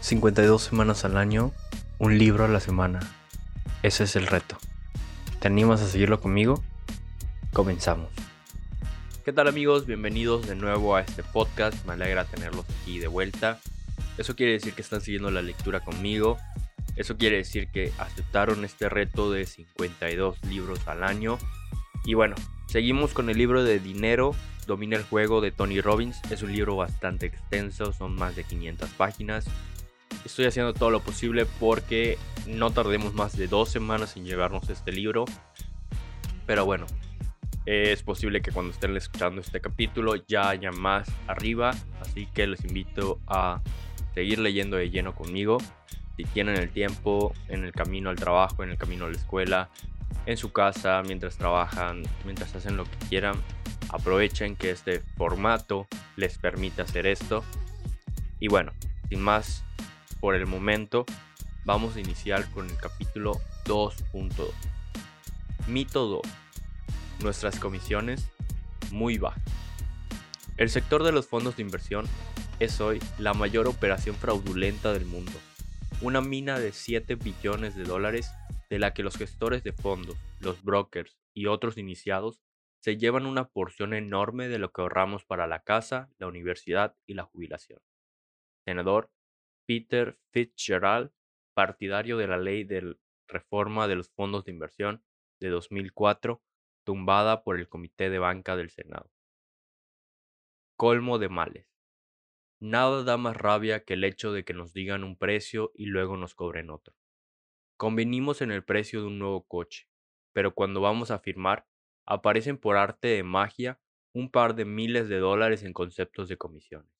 [0.00, 1.52] 52 semanas al año,
[1.98, 3.00] un libro a la semana.
[3.82, 4.56] Ese es el reto.
[5.40, 6.62] ¿Te animas a seguirlo conmigo?
[7.52, 8.08] Comenzamos.
[9.24, 9.86] ¿Qué tal amigos?
[9.86, 11.84] Bienvenidos de nuevo a este podcast.
[11.84, 13.60] Me alegra tenerlos aquí de vuelta.
[14.16, 16.38] Eso quiere decir que están siguiendo la lectura conmigo.
[16.96, 21.38] Eso quiere decir que aceptaron este reto de 52 libros al año.
[22.04, 22.36] Y bueno,
[22.68, 24.34] seguimos con el libro de Dinero,
[24.66, 26.20] Domina el Juego de Tony Robbins.
[26.30, 29.46] Es un libro bastante extenso, son más de 500 páginas.
[30.28, 34.92] Estoy haciendo todo lo posible porque no tardemos más de dos semanas en llevarnos este
[34.92, 35.24] libro.
[36.44, 36.84] Pero bueno,
[37.64, 41.70] es posible que cuando estén escuchando este capítulo ya haya más arriba.
[42.02, 43.62] Así que les invito a
[44.14, 45.56] seguir leyendo de lleno conmigo.
[46.18, 49.70] Si tienen el tiempo en el camino al trabajo, en el camino a la escuela,
[50.26, 53.36] en su casa, mientras trabajan, mientras hacen lo que quieran,
[53.88, 57.42] aprovechen que este formato les permite hacer esto.
[58.40, 58.72] Y bueno,
[59.08, 59.64] sin más
[60.20, 61.06] por el momento,
[61.64, 63.32] vamos a iniciar con el capítulo
[63.64, 64.50] 2.2.
[65.66, 66.22] Mito 2.
[67.22, 68.30] Nuestras comisiones
[68.90, 69.42] muy bajas.
[70.56, 72.06] El sector de los fondos de inversión
[72.58, 75.32] es hoy la mayor operación fraudulenta del mundo.
[76.00, 78.30] Una mina de 7 billones de dólares
[78.70, 82.40] de la que los gestores de fondos, los brokers y otros iniciados
[82.80, 87.14] se llevan una porción enorme de lo que ahorramos para la casa, la universidad y
[87.14, 87.80] la jubilación.
[88.64, 89.10] Senador
[89.68, 91.12] Peter Fitzgerald,
[91.52, 95.04] partidario de la ley de reforma de los fondos de inversión
[95.40, 96.42] de 2004,
[96.84, 99.12] tumbada por el Comité de Banca del Senado.
[100.78, 101.66] Colmo de males.
[102.60, 106.16] Nada da más rabia que el hecho de que nos digan un precio y luego
[106.16, 106.94] nos cobren otro.
[107.76, 109.86] Convenimos en el precio de un nuevo coche,
[110.32, 111.66] pero cuando vamos a firmar,
[112.06, 113.78] aparecen por arte de magia
[114.14, 116.97] un par de miles de dólares en conceptos de comisiones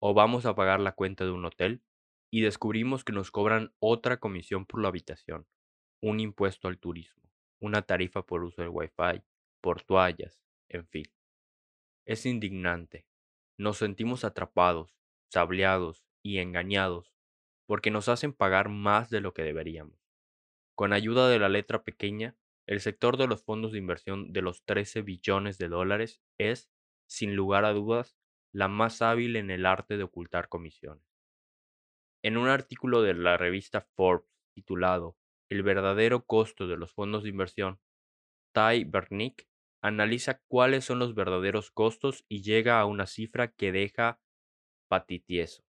[0.00, 1.82] o vamos a pagar la cuenta de un hotel
[2.32, 5.46] y descubrimos que nos cobran otra comisión por la habitación,
[6.02, 7.22] un impuesto al turismo,
[7.60, 9.22] una tarifa por uso del wifi,
[9.60, 11.04] por toallas, en fin.
[12.06, 13.06] Es indignante.
[13.58, 14.96] Nos sentimos atrapados,
[15.28, 17.12] sableados y engañados
[17.70, 19.96] porque nos hacen pagar más de lo que deberíamos.
[20.74, 22.36] Con ayuda de la letra pequeña,
[22.66, 26.68] el sector de los fondos de inversión de los 13 billones de dólares es,
[27.08, 28.18] sin lugar a dudas,
[28.52, 31.04] la más hábil en el arte de ocultar comisiones.
[32.22, 35.16] En un artículo de la revista Forbes titulado
[35.48, 37.80] El verdadero costo de los fondos de inversión,
[38.52, 39.48] Ty Bernick
[39.82, 44.20] analiza cuáles son los verdaderos costos y llega a una cifra que deja
[44.88, 45.64] patitieso.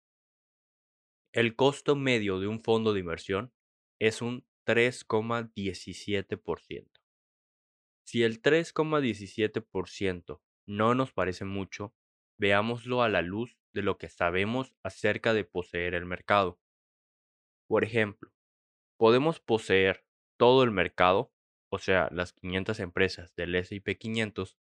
[1.32, 3.52] El costo medio de un fondo de inversión
[4.00, 6.90] es un 3,17%.
[8.04, 11.94] Si el 3,17% no nos parece mucho,
[12.40, 16.58] veámoslo a la luz de lo que sabemos acerca de poseer el mercado.
[17.68, 18.32] Por ejemplo,
[18.98, 20.06] podemos poseer
[20.38, 21.34] todo el mercado,
[21.70, 24.56] o sea, las 500 empresas del S&P 500,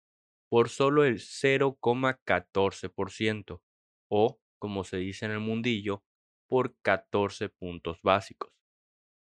[0.50, 3.62] por solo el 0,14%,
[4.11, 6.03] o, como se dice en el mundillo,
[6.49, 8.53] por 14 puntos básicos.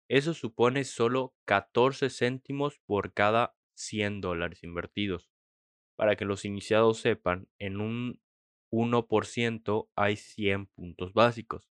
[0.09, 5.28] Eso supone solo 14 céntimos por cada 100 dólares invertidos.
[5.97, 8.22] Para que los iniciados sepan, en un
[8.76, 11.70] 1% hay 100 puntos básicos.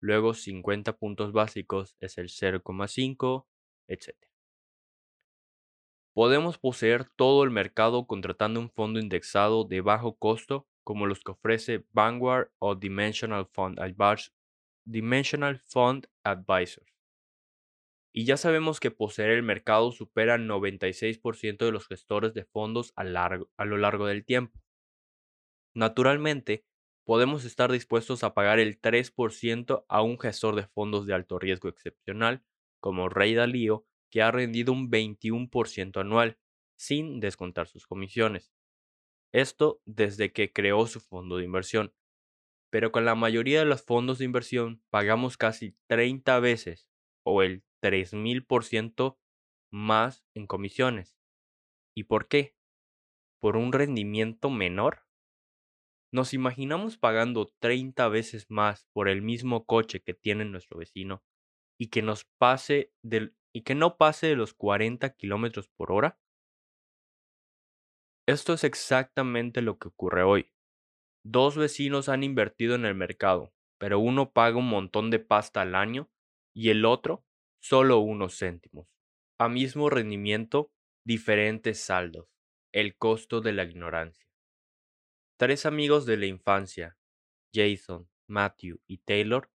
[0.00, 3.46] Luego 50 puntos básicos es el 0,5,
[3.88, 4.16] etc.
[6.14, 11.32] Podemos poseer todo el mercado contratando un fondo indexado de bajo costo como los que
[11.32, 13.78] ofrece Vanguard o Dimensional Fund,
[15.66, 16.94] Fund Advisors.
[18.14, 22.92] Y ya sabemos que poseer el mercado supera el 96% de los gestores de fondos
[22.96, 24.58] a, a lo largo del tiempo.
[25.76, 26.64] Naturalmente,
[27.04, 31.68] podemos estar dispuestos a pagar el 3% a un gestor de fondos de alto riesgo
[31.68, 32.42] excepcional,
[32.80, 36.38] como Rey Dalío, que ha rendido un 21% anual,
[36.78, 38.54] sin descontar sus comisiones.
[39.34, 41.92] Esto desde que creó su fondo de inversión.
[42.70, 46.88] Pero con la mayoría de los fondos de inversión pagamos casi 30 veces
[47.22, 49.18] o el 3000%
[49.70, 51.18] más en comisiones.
[51.94, 52.56] ¿Y por qué?
[53.40, 55.05] ¿Por un rendimiento menor?
[56.12, 61.22] Nos imaginamos pagando 30 veces más por el mismo coche que tiene nuestro vecino
[61.78, 66.18] y que nos pase del que no pase de los 40 kilómetros por hora.
[68.28, 70.52] Esto es exactamente lo que ocurre hoy.
[71.24, 75.74] Dos vecinos han invertido en el mercado, pero uno paga un montón de pasta al
[75.74, 76.10] año
[76.54, 77.24] y el otro
[77.60, 78.88] solo unos céntimos.
[79.38, 80.72] A mismo rendimiento,
[81.04, 82.28] diferentes saldos.
[82.72, 84.25] El costo de la ignorancia.
[85.38, 86.96] Tres amigos de la infancia,
[87.52, 89.50] Jason, Matthew y Taylor,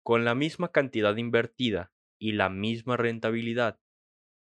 [0.03, 3.81] Con la misma cantidad invertida y la misma rentabilidad,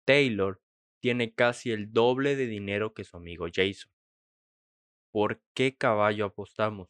[0.05, 0.61] Taylor
[1.01, 3.91] tiene casi el doble de dinero que su amigo Jason.
[5.11, 6.89] ¿Por qué caballo apostamos?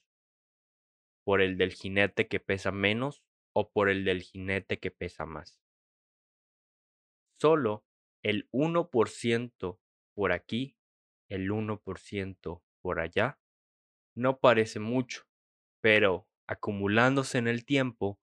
[1.24, 3.24] ¿Por el del jinete que pesa menos
[3.54, 5.60] o por el del jinete que pesa más?
[7.40, 7.86] Solo
[8.24, 9.80] el 1%
[10.16, 10.78] por aquí,
[11.30, 13.40] el 1% por allá,
[14.16, 15.25] no parece mucho,
[15.86, 18.20] pero acumulándose en el tiempo,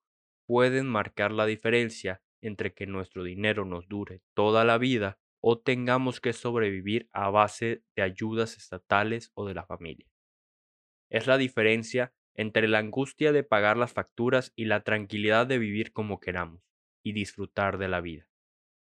[0.49, 6.21] pueden marcar la diferencia entre que nuestro dinero nos dure toda la vida o tengamos
[6.21, 10.09] que sobrevivir a base de ayudas estatales o de la familia.
[11.09, 15.93] Es la diferencia entre la angustia de pagar las facturas y la tranquilidad de vivir
[15.93, 16.65] como queramos
[17.05, 18.27] y disfrutar de la vida.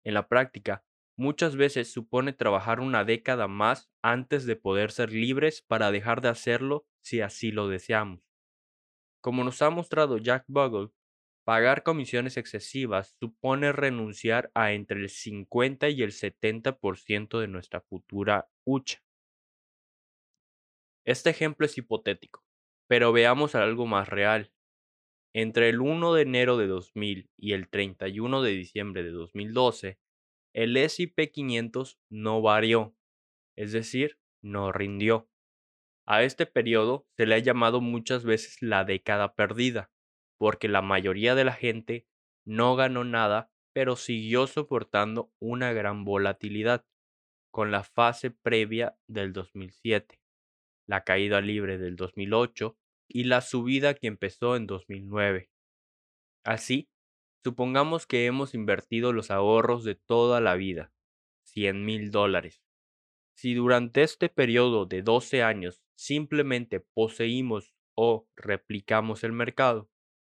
[0.05, 0.85] En la práctica,
[1.17, 6.29] muchas veces supone trabajar una década más antes de poder ser libres para dejar de
[6.29, 8.32] hacerlo si así lo deseamos.
[9.23, 10.89] Como nos ha mostrado Jack Bogle,
[11.45, 18.49] pagar comisiones excesivas supone renunciar a entre el 50 y el 70% de nuestra futura
[18.65, 19.01] hucha.
[21.05, 22.43] Este ejemplo es hipotético,
[22.89, 24.51] pero veamos algo más real.
[25.33, 29.99] Entre el 1 de enero de 2000 y el 31 de diciembre de 2012,
[30.53, 32.93] el S&P 500 no varió,
[33.55, 35.29] es decir, no rindió.
[36.05, 39.91] A este periodo se le ha llamado muchas veces la década perdida,
[40.37, 42.07] porque la mayoría de la gente
[42.45, 46.85] no ganó nada, pero siguió soportando una gran volatilidad,
[47.51, 50.19] con la fase previa del 2007,
[50.87, 52.77] la caída libre del 2008
[53.07, 55.51] y la subida que empezó en 2009.
[56.43, 56.89] Así,
[57.43, 60.93] Supongamos que hemos invertido los ahorros de toda la vida,
[61.43, 62.62] 100 mil dólares.
[63.35, 69.89] Si durante este periodo de 12 años simplemente poseímos o replicamos el mercado,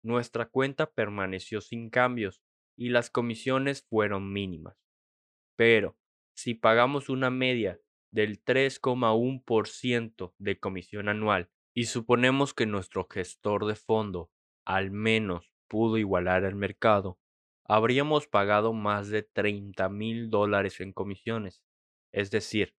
[0.04, 2.42] nuestra cuenta permaneció sin cambios
[2.78, 4.78] y las comisiones fueron mínimas.
[5.56, 5.98] Pero,
[6.36, 7.80] si pagamos una media
[8.12, 14.32] del 3,1% de comisión anual y suponemos que nuestro gestor de fondo
[14.66, 17.20] al menos pudo igualar el mercado,
[17.66, 21.64] habríamos pagado más de 30 mil dólares en comisiones.
[22.12, 22.76] Es decir,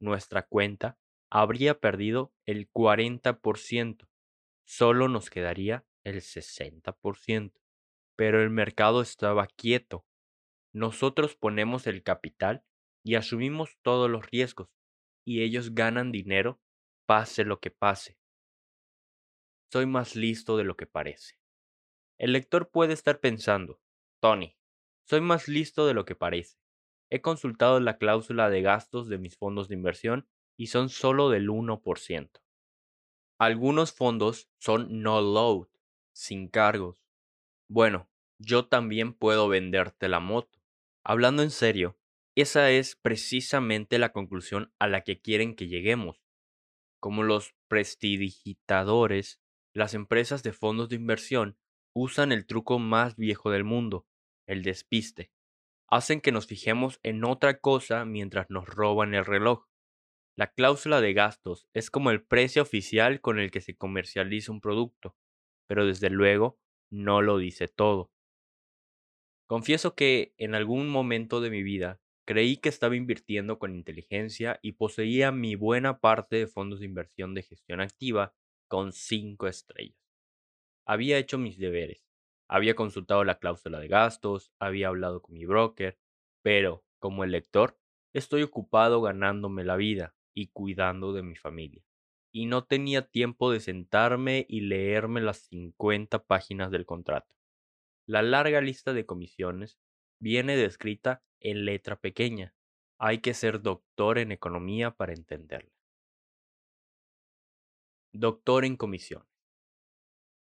[0.00, 0.98] nuestra cuenta
[1.30, 4.08] habría perdido el 40%.
[4.64, 7.52] Solo nos quedaría el 60%.
[8.16, 10.06] Pero el mercado estaba quieto.
[10.72, 12.64] Nosotros ponemos el capital
[13.04, 14.68] y asumimos todos los riesgos,
[15.24, 16.60] y ellos ganan dinero
[17.06, 18.18] pase lo que pase.
[19.72, 21.38] Soy más listo de lo que parece.
[22.18, 23.80] El lector puede estar pensando,
[24.20, 24.58] Tony,
[25.04, 26.58] soy más listo de lo que parece.
[27.10, 31.48] He consultado la cláusula de gastos de mis fondos de inversión y son solo del
[31.48, 32.42] 1%.
[33.38, 35.68] Algunos fondos son no load,
[36.12, 36.98] sin cargos.
[37.68, 40.58] Bueno, yo también puedo venderte la moto.
[41.04, 41.96] Hablando en serio,
[42.34, 46.22] esa es precisamente la conclusión a la que quieren que lleguemos.
[47.00, 49.40] Como los prestidigitadores,
[49.72, 51.56] las empresas de fondos de inversión
[51.94, 54.06] usan el truco más viejo del mundo,
[54.46, 55.30] el despiste.
[55.90, 59.64] Hacen que nos fijemos en otra cosa mientras nos roban el reloj.
[60.36, 64.60] La cláusula de gastos es como el precio oficial con el que se comercializa un
[64.60, 65.16] producto,
[65.66, 66.58] pero desde luego
[66.90, 68.12] no lo dice todo.
[69.46, 74.72] Confieso que en algún momento de mi vida creí que estaba invirtiendo con inteligencia y
[74.72, 78.34] poseía mi buena parte de fondos de inversión de gestión activa
[78.68, 79.96] con cinco estrellas.
[80.86, 82.07] Había hecho mis deberes,
[82.48, 85.98] había consultado la cláusula de gastos, había hablado con mi broker,
[86.42, 87.78] pero, como el lector,
[88.14, 91.84] estoy ocupado ganándome la vida y cuidando de mi familia.
[92.32, 97.34] Y no tenía tiempo de sentarme y leerme las 50 páginas del contrato.
[98.06, 99.78] La larga lista de comisiones
[100.18, 102.54] viene descrita en letra pequeña.
[102.98, 105.72] Hay que ser doctor en economía para entenderla.
[108.12, 109.28] Doctor en comisiones.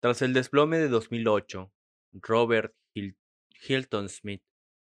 [0.00, 1.72] Tras el desplome de 2008,
[2.12, 4.42] Robert Hilton Smith,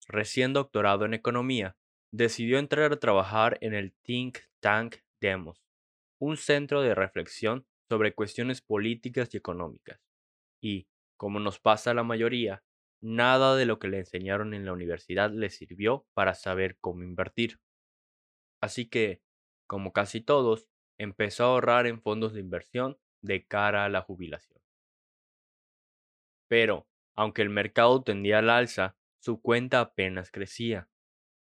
[0.07, 1.77] recién doctorado en economía,
[2.11, 5.61] decidió entrar a trabajar en el Think Tank Demos,
[6.19, 9.99] un centro de reflexión sobre cuestiones políticas y económicas.
[10.61, 10.87] Y,
[11.17, 12.63] como nos pasa a la mayoría,
[13.01, 17.59] nada de lo que le enseñaron en la universidad le sirvió para saber cómo invertir.
[18.61, 19.21] Así que,
[19.67, 24.61] como casi todos, empezó a ahorrar en fondos de inversión de cara a la jubilación.
[26.47, 30.89] Pero, aunque el mercado tendía al alza, su cuenta apenas crecía.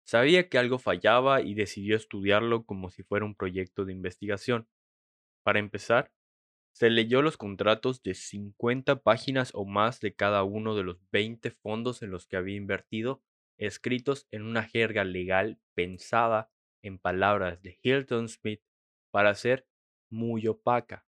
[0.06, 4.68] Sabía que algo fallaba y decidió estudiarlo como si fuera un proyecto de investigación.
[5.42, 6.12] Para empezar,
[6.72, 11.50] se leyó los contratos de 50 páginas o más de cada uno de los 20
[11.50, 13.22] fondos en los que había invertido,
[13.58, 16.50] escritos en una jerga legal pensada,
[16.82, 18.60] en palabras de Hilton Smith,
[19.10, 19.66] para ser
[20.10, 21.06] muy opaca.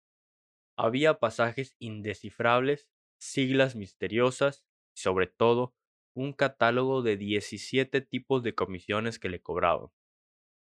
[0.78, 5.74] Había pasajes indescifrables, siglas misteriosas y sobre todo
[6.14, 9.90] un catálogo de 17 tipos de comisiones que le cobraban.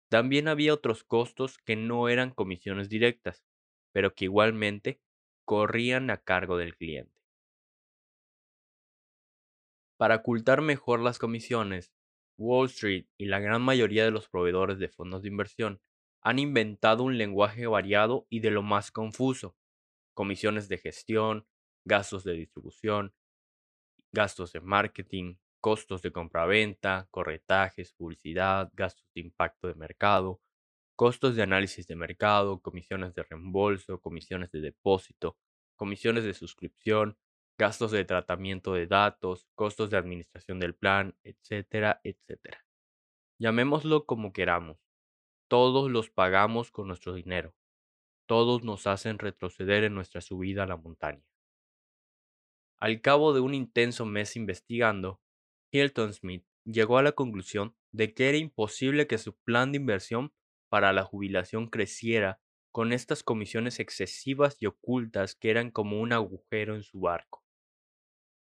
[0.08, 3.44] También había otros costos que no eran comisiones directas,
[3.92, 5.00] pero que igualmente
[5.44, 7.22] corrían a cargo del cliente.
[9.96, 11.92] Para ocultar mejor las comisiones,
[12.38, 15.80] Wall Street y la gran mayoría de los proveedores de fondos de inversión
[16.20, 19.56] han inventado un lenguaje variado y de lo más confuso.
[20.12, 21.46] Comisiones de gestión,
[21.86, 23.14] gastos de distribución,
[24.12, 30.40] gastos de marketing, costos de compraventa, corretajes, publicidad, gastos de impacto de mercado,
[30.96, 35.38] costos de análisis de mercado, comisiones de reembolso, comisiones de depósito,
[35.76, 37.18] comisiones de suscripción,
[37.58, 42.64] gastos de tratamiento de datos, costos de administración del plan, etcétera, etcétera.
[43.38, 44.78] Llamémoslo como queramos.
[45.48, 47.54] Todos los pagamos con nuestro dinero.
[48.26, 51.22] Todos nos hacen retroceder en nuestra subida a la montaña.
[52.78, 55.20] Al cabo de un intenso mes investigando,
[55.70, 60.32] Hilton Smith llegó a la conclusión de que era imposible que su plan de inversión
[60.68, 62.40] para la jubilación creciera
[62.72, 67.42] con estas comisiones excesivas y ocultas que eran como un agujero en su barco.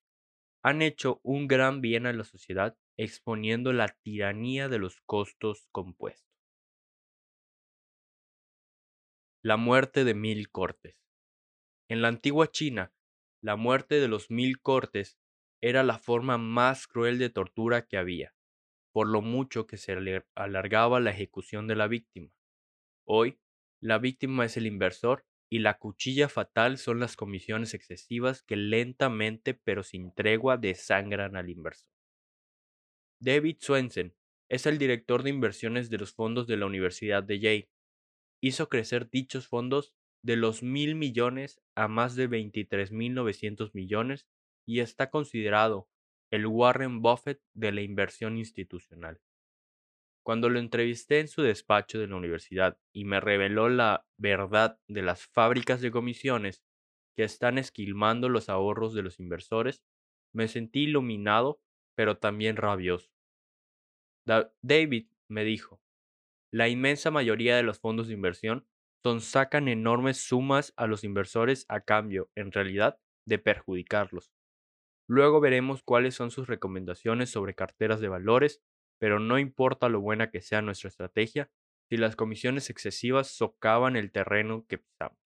[0.61, 6.27] han hecho un gran bien a la sociedad exponiendo la tiranía de los costos compuestos.
[9.41, 10.97] La muerte de mil cortes.
[11.87, 12.93] En la antigua China,
[13.41, 15.17] la muerte de los mil cortes
[15.61, 18.35] era la forma más cruel de tortura que había,
[18.91, 19.95] por lo mucho que se
[20.35, 22.31] alargaba la ejecución de la víctima.
[23.05, 23.39] Hoy,
[23.81, 29.53] la víctima es el inversor y la cuchilla fatal son las comisiones excesivas que lentamente
[29.53, 31.89] pero sin tregua desangran al inversor.
[33.19, 34.15] David Swensen
[34.49, 37.69] es el director de inversiones de los fondos de la Universidad de Yale.
[38.41, 44.27] Hizo crecer dichos fondos de los mil millones a más de 23.900 millones
[44.65, 45.89] y está considerado
[46.31, 49.19] el Warren Buffett de la inversión institucional.
[50.23, 55.01] Cuando lo entrevisté en su despacho de la universidad y me reveló la verdad de
[55.01, 56.63] las fábricas de comisiones
[57.15, 59.83] que están esquilmando los ahorros de los inversores,
[60.33, 61.61] me sentí iluminado,
[61.95, 63.09] pero también rabioso.
[64.61, 65.81] David me dijo,
[66.51, 68.67] la inmensa mayoría de los fondos de inversión
[69.03, 74.31] son sacan enormes sumas a los inversores a cambio, en realidad, de perjudicarlos.
[75.07, 78.61] Luego veremos cuáles son sus recomendaciones sobre carteras de valores
[78.99, 81.49] pero no importa lo buena que sea nuestra estrategia
[81.89, 85.17] si las comisiones excesivas socavan el terreno que pisamos.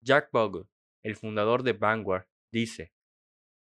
[0.00, 0.66] Jack Bogle,
[1.02, 2.92] el fundador de Vanguard, dice,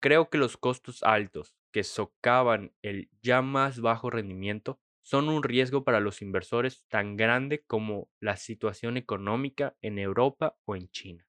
[0.02, 5.84] Creo que los costos altos que socavan el ya más bajo rendimiento son un riesgo
[5.84, 11.28] para los inversores tan grande como la situación económica en Europa o en China.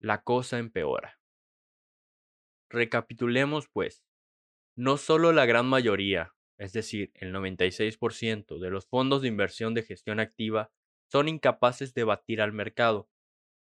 [0.00, 1.20] La cosa empeora.
[2.70, 4.04] Recapitulemos pues.
[4.80, 9.82] No solo la gran mayoría, es decir, el 96% de los fondos de inversión de
[9.82, 10.72] gestión activa
[11.12, 13.10] son incapaces de batir al mercado,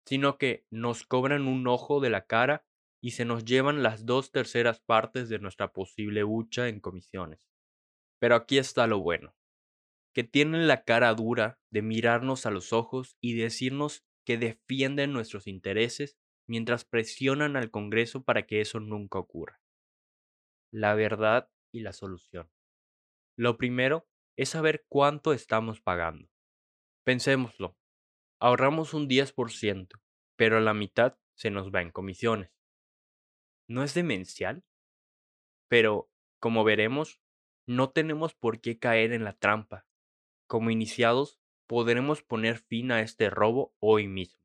[0.07, 2.65] sino que nos cobran un ojo de la cara
[3.03, 7.51] y se nos llevan las dos terceras partes de nuestra posible hucha en comisiones.
[8.17, 9.35] Pero aquí está lo bueno,
[10.11, 15.45] que tienen la cara dura de mirarnos a los ojos y decirnos que defienden nuestros
[15.45, 19.61] intereses mientras presionan al Congreso para que eso nunca ocurra.
[20.77, 22.51] La verdad y la solución.
[23.37, 26.29] Lo primero es saber cuánto estamos pagando.
[27.05, 27.77] Pensémoslo.
[28.41, 30.01] Ahorramos un 10%,
[30.35, 32.51] pero la mitad se nos va en comisiones.
[33.69, 34.65] ¿No es demencial?
[35.69, 36.09] Pero,
[36.41, 37.21] como veremos,
[37.65, 39.87] no tenemos por qué caer en la trampa.
[40.45, 44.43] Como iniciados, podremos poner fin a este robo hoy mismo.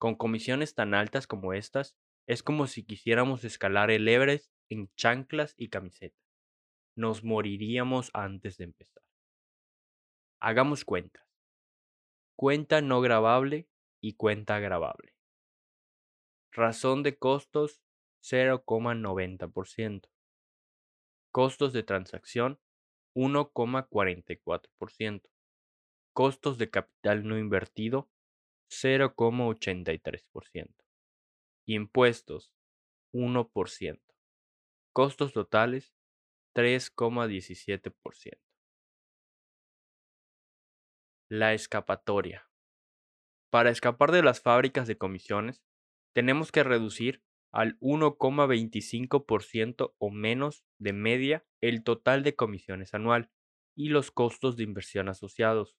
[0.00, 1.96] Con comisiones tan altas como estas,
[2.26, 6.18] es como si quisiéramos escalar el Everest en chanclas y camiseta.
[6.96, 9.02] Nos moriríamos antes de empezar.
[10.40, 11.24] Hagamos cuentas.
[12.36, 13.68] Cuenta no grabable
[14.00, 15.14] y cuenta grabable.
[16.52, 17.82] Razón de costos
[18.22, 20.08] 0,90%.
[21.32, 22.60] Costos de transacción
[23.14, 25.22] 1,44%.
[26.12, 28.10] Costos de capital no invertido
[28.70, 30.68] 0,83%.
[31.66, 32.52] Impuestos
[33.12, 34.13] 1%.
[34.94, 35.92] Costos totales
[36.54, 38.38] 3,17%.
[41.28, 42.48] La escapatoria.
[43.50, 45.64] Para escapar de las fábricas de comisiones,
[46.14, 53.32] tenemos que reducir al 1,25% o menos de media el total de comisiones anual
[53.74, 55.76] y los costos de inversión asociados.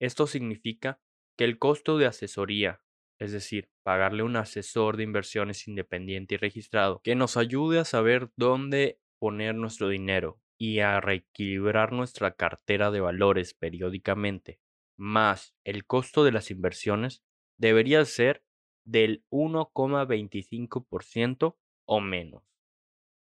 [0.00, 1.00] Esto significa
[1.36, 2.82] que el costo de asesoría,
[3.18, 8.30] es decir, pagarle un asesor de inversiones independiente y registrado que nos ayude a saber
[8.36, 14.60] dónde poner nuestro dinero y a reequilibrar nuestra cartera de valores periódicamente,
[14.96, 17.22] más el costo de las inversiones,
[17.58, 18.42] debería ser
[18.84, 22.42] del 1,25% o menos.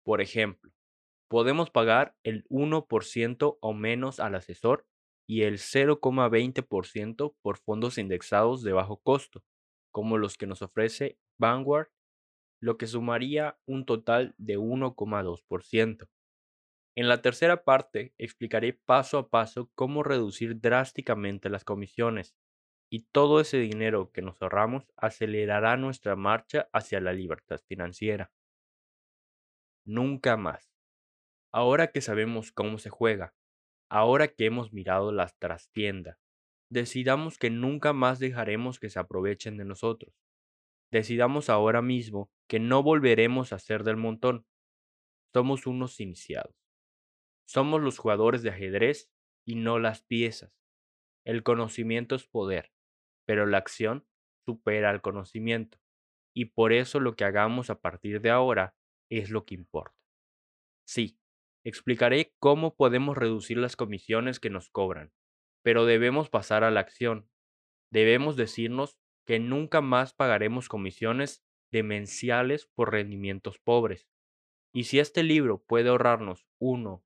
[0.04, 0.72] Por ejemplo,
[1.30, 4.86] podemos pagar el 1% o menos al asesor
[5.28, 9.44] y el 0,20% por fondos indexados de bajo costo,
[9.92, 11.90] como los que nos ofrece Vanguard,
[12.62, 16.10] lo que sumaría un total de 1,2%.
[16.96, 22.36] En la tercera parte explicaré paso a paso cómo reducir drásticamente las comisiones
[22.92, 28.32] y todo ese dinero que nos ahorramos acelerará nuestra marcha hacia la libertad financiera.
[29.86, 30.74] Nunca más.
[31.54, 33.34] Ahora que sabemos cómo se juega,
[33.90, 36.29] ahora que hemos mirado las trastiendas,
[36.70, 40.14] decidamos que nunca más dejaremos que se aprovechen de nosotros.
[40.92, 44.46] Decidamos ahora mismo que no volveremos a ser del montón.
[45.34, 46.56] Somos unos iniciados.
[47.48, 49.12] Somos los jugadores de ajedrez
[49.46, 50.52] y no las piezas.
[51.26, 52.72] El conocimiento es poder
[53.26, 54.08] pero la acción
[54.46, 55.80] supera al conocimiento,
[56.36, 58.76] y por eso lo que hagamos a partir de ahora
[59.10, 59.96] es lo que importa.
[60.88, 61.20] Sí,
[61.64, 65.12] explicaré cómo podemos reducir las comisiones que nos cobran,
[65.70, 67.30] pero debemos pasar a la acción.
[67.92, 74.08] Debemos decirnos que nunca más pagaremos comisiones demenciales por rendimientos pobres.
[74.74, 77.06] Y si este libro puede ahorrarnos 1,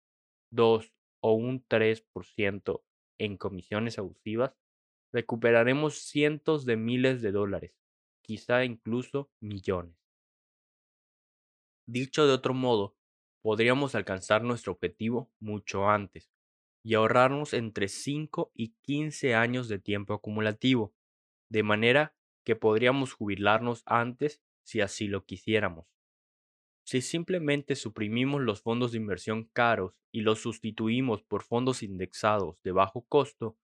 [0.54, 2.84] 2 o un 3%
[3.18, 4.56] en comisiones abusivas,
[5.12, 7.76] recuperaremos cientos de miles de dólares,
[8.22, 9.98] quizá incluso millones.
[11.86, 12.96] Dicho de otro modo,
[13.42, 16.33] podríamos alcanzar nuestro objetivo mucho antes
[16.84, 20.94] y ahorrarnos entre 5 y 15 años de tiempo acumulativo,
[21.50, 25.88] de manera que podríamos jubilarnos antes si así lo quisiéramos.
[26.86, 32.74] Si simplemente suprimimos los fondos de inversión caros y los sustituimos por fondos indexados de
[32.74, 33.58] bajo costo,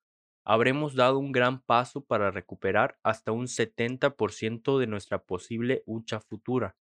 [0.45, 6.77] habremos dado un gran paso para recuperar hasta un 70% de nuestra posible hucha futura.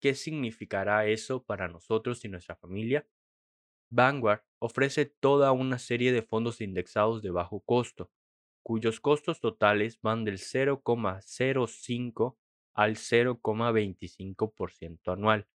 [0.00, 3.06] ¿Qué significará eso para nosotros y nuestra familia?
[3.90, 8.10] Vanguard ofrece toda una serie de fondos indexados de bajo costo,
[8.62, 12.36] cuyos costos totales van del 0,05
[12.74, 15.48] al 0,25% anual.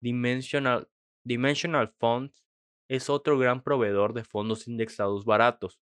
[0.00, 0.88] Dimensional
[1.24, 2.44] Dimensional Funds
[2.88, 5.80] es otro gran proveedor de fondos indexados baratos.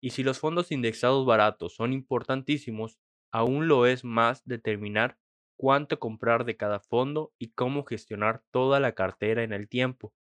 [0.00, 2.98] Y si los fondos indexados baratos son importantísimos,
[3.30, 5.18] aún lo es más determinar
[5.58, 10.14] cuánto comprar de cada fondo y cómo gestionar toda la cartera en el tiempo.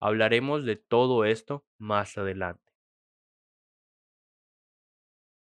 [0.00, 2.72] Hablaremos de todo esto más adelante.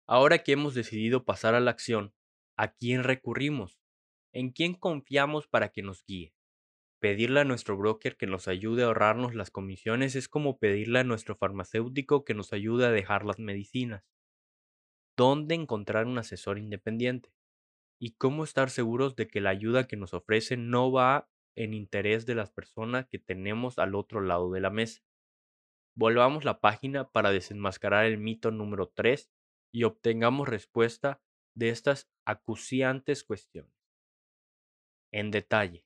[0.05, 2.13] Ahora que hemos decidido pasar a la acción,
[2.57, 3.79] ¿a quién recurrimos?
[4.33, 6.33] ¿En quién confiamos para que nos guíe?
[6.99, 11.03] Pedirle a nuestro broker que nos ayude a ahorrarnos las comisiones es como pedirle a
[11.05, 14.03] nuestro farmacéutico que nos ayude a dejar las medicinas.
[15.15, 17.33] ¿Dónde encontrar un asesor independiente?
[17.99, 22.25] ¿Y cómo estar seguros de que la ayuda que nos ofrece no va en interés
[22.25, 25.01] de las personas que tenemos al otro lado de la mesa?
[25.95, 29.31] Volvamos la página para desenmascarar el mito número 3
[29.71, 31.21] y obtengamos respuesta
[31.55, 33.73] de estas acuciantes cuestiones.
[35.11, 35.85] En detalle,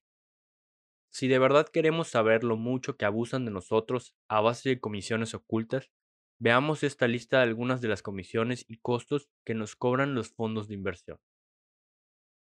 [1.09, 5.33] si de verdad queremos saber lo mucho que abusan de nosotros a base de comisiones
[5.33, 5.91] ocultas,
[6.39, 10.67] veamos esta lista de algunas de las comisiones y costos que nos cobran los fondos
[10.67, 11.19] de inversión.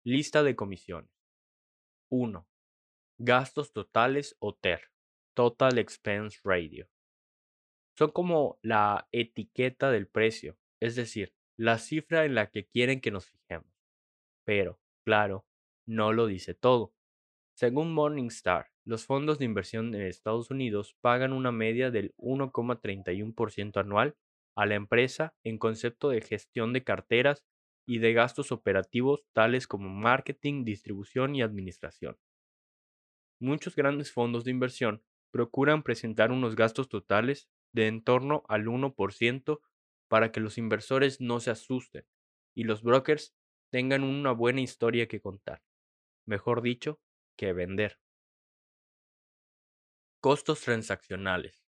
[0.03, 1.11] Lista de comisiones.
[2.09, 2.47] 1.
[3.23, 4.81] Gastos totales o TER,
[5.35, 6.89] Total Expense Radio.
[7.95, 13.11] Son como la etiqueta del precio, es decir, la cifra en la que quieren que
[13.11, 13.71] nos fijemos.
[14.43, 15.45] Pero, claro,
[15.85, 16.95] no lo dice todo.
[17.55, 24.15] Según Morningstar, los fondos de inversión en Estados Unidos pagan una media del 1,31% anual
[24.55, 27.45] a la empresa en concepto de gestión de carteras
[27.85, 32.17] y de gastos operativos tales como marketing, distribución y administración.
[33.41, 39.61] Muchos grandes fondos de inversión procuran presentar unos gastos totales de en torno al 1%
[40.07, 42.05] para que los inversores no se asusten
[42.55, 43.35] y los brokers
[43.71, 45.63] tengan una buena historia que contar.
[46.27, 47.01] Mejor dicho,
[47.35, 47.99] que vender.
[50.19, 51.65] Costos transaccionales.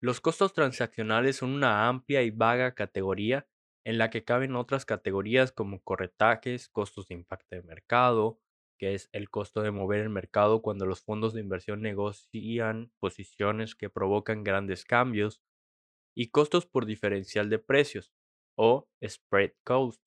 [0.00, 3.46] Los costos transaccionales son una amplia y vaga categoría
[3.84, 8.40] en la que caben otras categorías como corretajes, costos de impacto de mercado,
[8.82, 13.76] que es el costo de mover el mercado cuando los fondos de inversión negocian posiciones
[13.76, 15.40] que provocan grandes cambios,
[16.16, 18.12] y costos por diferencial de precios,
[18.58, 20.02] o spread cost,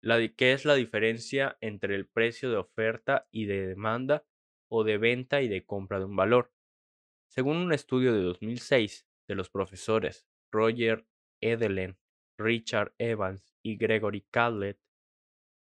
[0.00, 4.24] la que es la diferencia entre el precio de oferta y de demanda
[4.70, 6.52] o de venta y de compra de un valor.
[7.26, 11.04] Según un estudio de 2006 de los profesores Roger
[11.40, 11.98] Edelen,
[12.38, 14.78] Richard Evans y Gregory Cadlett,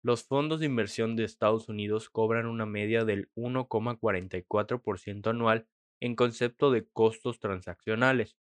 [0.10, 5.68] los fondos de inversión de Estados Unidos cobran una media del 1,44% anual
[6.00, 8.36] en concepto de costos transaccionales,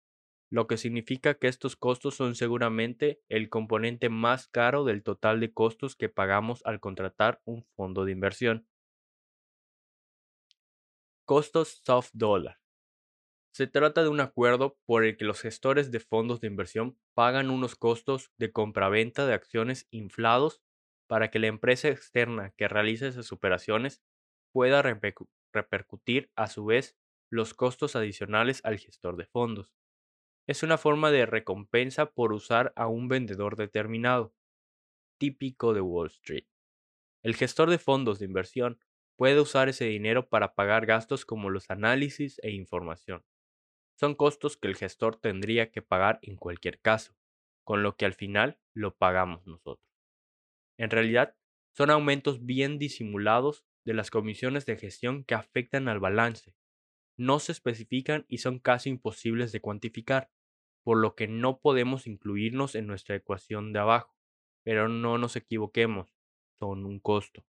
[0.52, 5.54] lo que significa que estos costos son seguramente el componente más caro del total de
[5.56, 8.68] costos que pagamos al contratar un fondo de inversión.
[11.26, 12.60] Costos soft dollar.
[13.52, 17.50] Se trata de un acuerdo por el que los gestores de fondos de inversión pagan
[17.50, 20.62] unos costos de compraventa de acciones inflados
[21.08, 24.02] para que la empresa externa que realiza esas operaciones
[24.52, 26.98] pueda repercutir a su vez
[27.30, 29.76] los costos adicionales al gestor de fondos.
[30.48, 34.34] Es una forma de recompensa por usar a un vendedor determinado,
[35.20, 36.46] típico de Wall Street.
[37.24, 38.80] El gestor de fondos de inversión
[39.18, 43.26] puede usar ese dinero para pagar gastos como los análisis e información
[43.96, 47.16] son costos que el gestor tendría que pagar en cualquier caso,
[47.64, 49.95] con lo que al final lo pagamos nosotros.
[50.78, 51.36] En realidad,
[51.76, 56.56] son aumentos bien disimulados de las comisiones de gestión que afectan al balance.
[57.18, 60.32] No se especifican y son casi imposibles de cuantificar,
[60.84, 64.16] por lo que no podemos incluirnos en nuestra ecuación de abajo.
[64.64, 66.16] Pero no nos equivoquemos,
[66.60, 67.46] son un costo.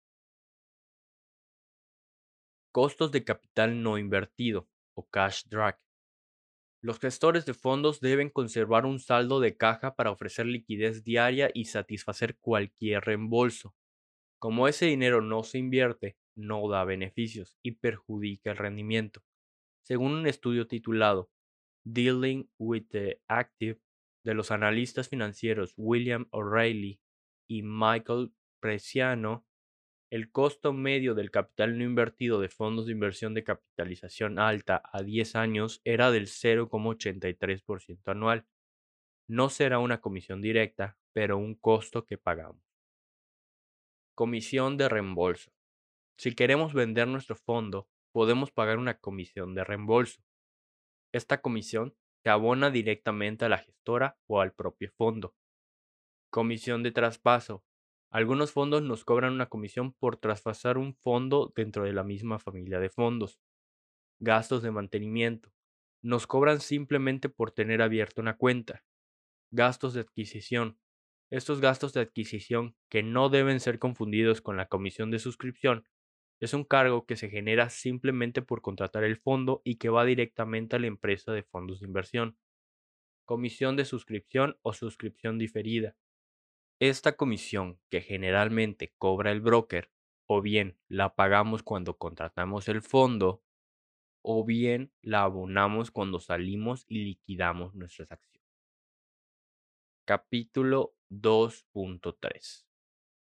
[2.71, 5.79] Costos de capital no invertido o cash drag.
[6.83, 11.65] Los gestores de fondos deben conservar un saldo de caja para ofrecer liquidez diaria y
[11.65, 13.73] satisfacer cualquier reembolso.
[14.37, 19.23] Como ese dinero no se invierte, no da beneficios y perjudica el rendimiento.
[19.85, 21.31] Según un estudio titulado
[21.85, 23.79] Dealing with the Active
[24.25, 26.99] de los analistas financieros William O'Reilly
[27.47, 29.45] y Michael Preciano,
[30.13, 35.01] el costo medio del capital no invertido de fondos de inversión de capitalización alta a
[35.01, 38.45] 10 años era del 0,83% anual.
[39.27, 42.61] No será una comisión directa, pero un costo que pagamos.
[44.13, 45.51] Comisión de reembolso.
[46.19, 50.21] Si queremos vender nuestro fondo, podemos pagar una comisión de reembolso.
[51.11, 55.33] Esta comisión se abona directamente a la gestora o al propio fondo.
[56.29, 57.63] Comisión de traspaso
[58.13, 62.79] algunos fondos nos cobran una comisión por traspasar un fondo dentro de la misma familia
[62.79, 63.39] de fondos.
[64.19, 65.51] gastos de mantenimiento.
[66.03, 68.83] Nos cobran simplemente por tener abierta una cuenta.
[69.51, 70.79] Gastos de adquisición.
[71.31, 75.87] Estos gastos de adquisición, que no deben ser confundidos con la comisión de suscripción,
[76.39, 80.75] es un cargo que se genera simplemente por contratar el fondo y que va directamente
[80.75, 82.37] a la empresa de fondos de inversión.
[83.25, 85.95] Comisión de suscripción o suscripción diferida.
[86.85, 89.89] Esta comisión que generalmente cobra el broker,
[90.27, 93.41] o bien la pagamos cuando contratamos el fondo,
[94.21, 98.51] o bien la abonamos cuando salimos y liquidamos nuestras acciones.
[100.03, 102.65] Capítulo 2.3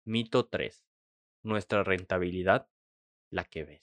[0.07, 0.83] Mito 3.
[1.43, 2.71] Nuestra rentabilidad
[3.29, 3.83] la que ves.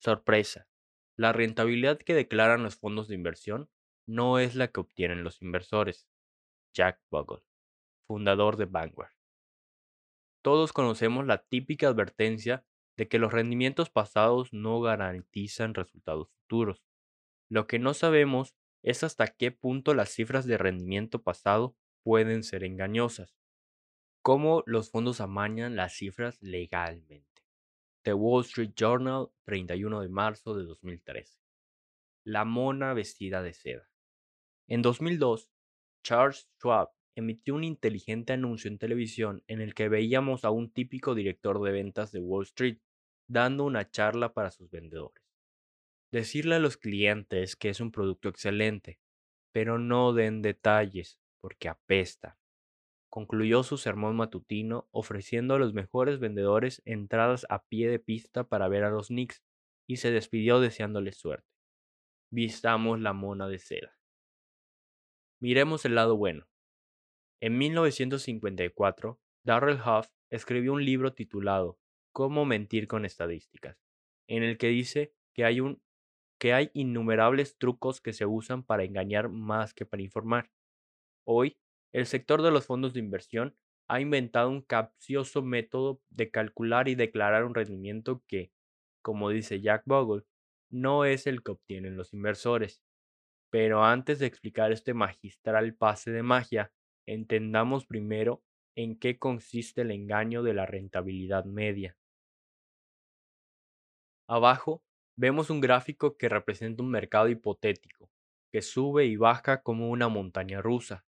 [0.00, 0.68] Sorpresa.
[1.16, 3.70] La rentabilidad que declaran los fondos de inversión
[4.06, 6.10] no es la que obtienen los inversores.
[6.74, 7.42] Jack Bogle,
[8.06, 9.12] fundador de Vanguard.
[10.42, 12.64] Todos conocemos la típica advertencia
[12.96, 16.84] de que los rendimientos pasados no garantizan resultados futuros.
[17.48, 22.64] Lo que no sabemos es hasta qué punto las cifras de rendimiento pasado pueden ser
[22.64, 23.36] engañosas.
[24.22, 27.42] Cómo los fondos amañan las cifras legalmente.
[28.02, 31.40] The Wall Street Journal, 31 de marzo de 2013.
[32.24, 33.90] La mona vestida de seda.
[34.68, 35.50] En 2002,
[36.04, 41.14] Charles Schwab emitió un inteligente anuncio en televisión en el que veíamos a un típico
[41.16, 42.78] director de ventas de Wall Street
[43.28, 45.24] dando una charla para sus vendedores.
[46.12, 49.00] Decirle a los clientes que es un producto excelente,
[49.52, 52.38] pero no den detalles porque apesta
[53.16, 58.68] concluyó su sermón matutino ofreciendo a los mejores vendedores entradas a pie de pista para
[58.68, 59.42] ver a los Knicks
[59.86, 61.48] y se despidió deseándoles suerte.
[62.30, 63.96] Vistamos la mona de seda.
[65.40, 66.46] Miremos el lado bueno.
[67.40, 71.78] En 1954, Darrell Huff escribió un libro titulado
[72.12, 73.78] Cómo mentir con estadísticas,
[74.26, 75.82] en el que dice que hay, un,
[76.40, 80.50] que hay innumerables trucos que se usan para engañar más que para informar.
[81.26, 81.58] Hoy
[81.92, 83.54] el sector de los fondos de inversión
[83.88, 88.50] ha inventado un capcioso método de calcular y declarar un rendimiento que,
[89.02, 90.24] como dice Jack Bogle,
[90.70, 92.82] no es el que obtienen los inversores.
[93.50, 96.72] Pero antes de explicar este magistral pase de magia,
[97.06, 98.42] entendamos primero
[98.76, 101.96] en qué consiste el engaño de la rentabilidad media.
[104.28, 104.82] Abajo
[105.16, 108.10] vemos un gráfico que representa un mercado hipotético,
[108.52, 111.06] que sube y baja como una montaña rusa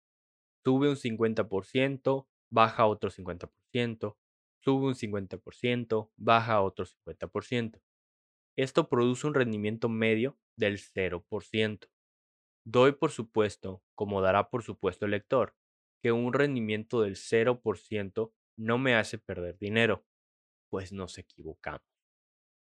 [0.66, 4.18] sube un 50%, baja otro 50%,
[4.64, 7.80] sube un 50%, baja otro 50%.
[8.58, 11.88] Esto produce un rendimiento medio del 0%.
[12.66, 15.54] Doy por supuesto, como dará por supuesto el lector,
[16.06, 20.06] que un rendimiento del 0% no me hace perder dinero,
[20.70, 21.82] pues nos equivocamos.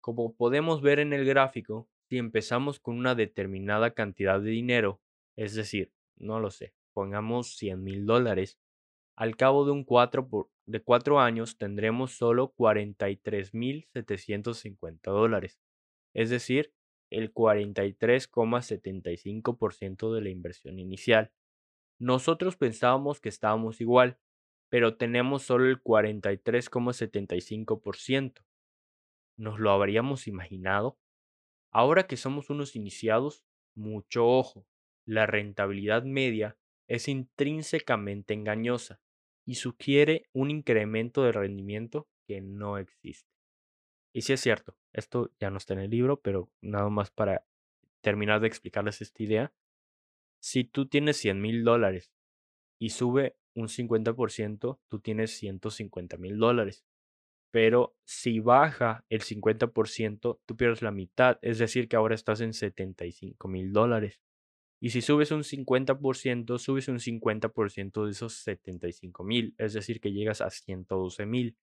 [0.01, 5.01] Como podemos ver en el gráfico, si empezamos con una determinada cantidad de dinero,
[5.37, 8.59] es decir, no lo sé, pongamos 100 mil dólares,
[9.15, 15.61] al cabo de un cuatro de cuatro años tendremos solo 43 mil 750 dólares,
[16.13, 16.75] es decir,
[17.09, 21.31] el 43,75% de la inversión inicial.
[21.99, 24.19] Nosotros pensábamos que estábamos igual,
[24.69, 28.45] pero tenemos solo el 43,75%.
[29.37, 30.99] ¿Nos lo habríamos imaginado?
[31.71, 34.67] Ahora que somos unos iniciados, mucho ojo,
[35.07, 36.57] la rentabilidad media
[36.89, 39.01] es intrínsecamente engañosa
[39.47, 43.31] y sugiere un incremento de rendimiento que no existe.
[44.13, 47.45] Y sí es cierto, esto ya no está en el libro, pero nada más para
[48.01, 49.53] terminar de explicarles esta idea.
[50.41, 52.13] Si tú tienes 100 mil dólares
[52.79, 56.85] y sube un 50%, tú tienes 150 mil dólares.
[57.51, 62.53] Pero si baja el 50%, tú pierdes la mitad, es decir, que ahora estás en
[62.53, 64.21] 75 mil dólares.
[64.81, 70.13] Y si subes un 50%, subes un 50% de esos 75 mil, es decir, que
[70.13, 71.57] llegas a 112 mil.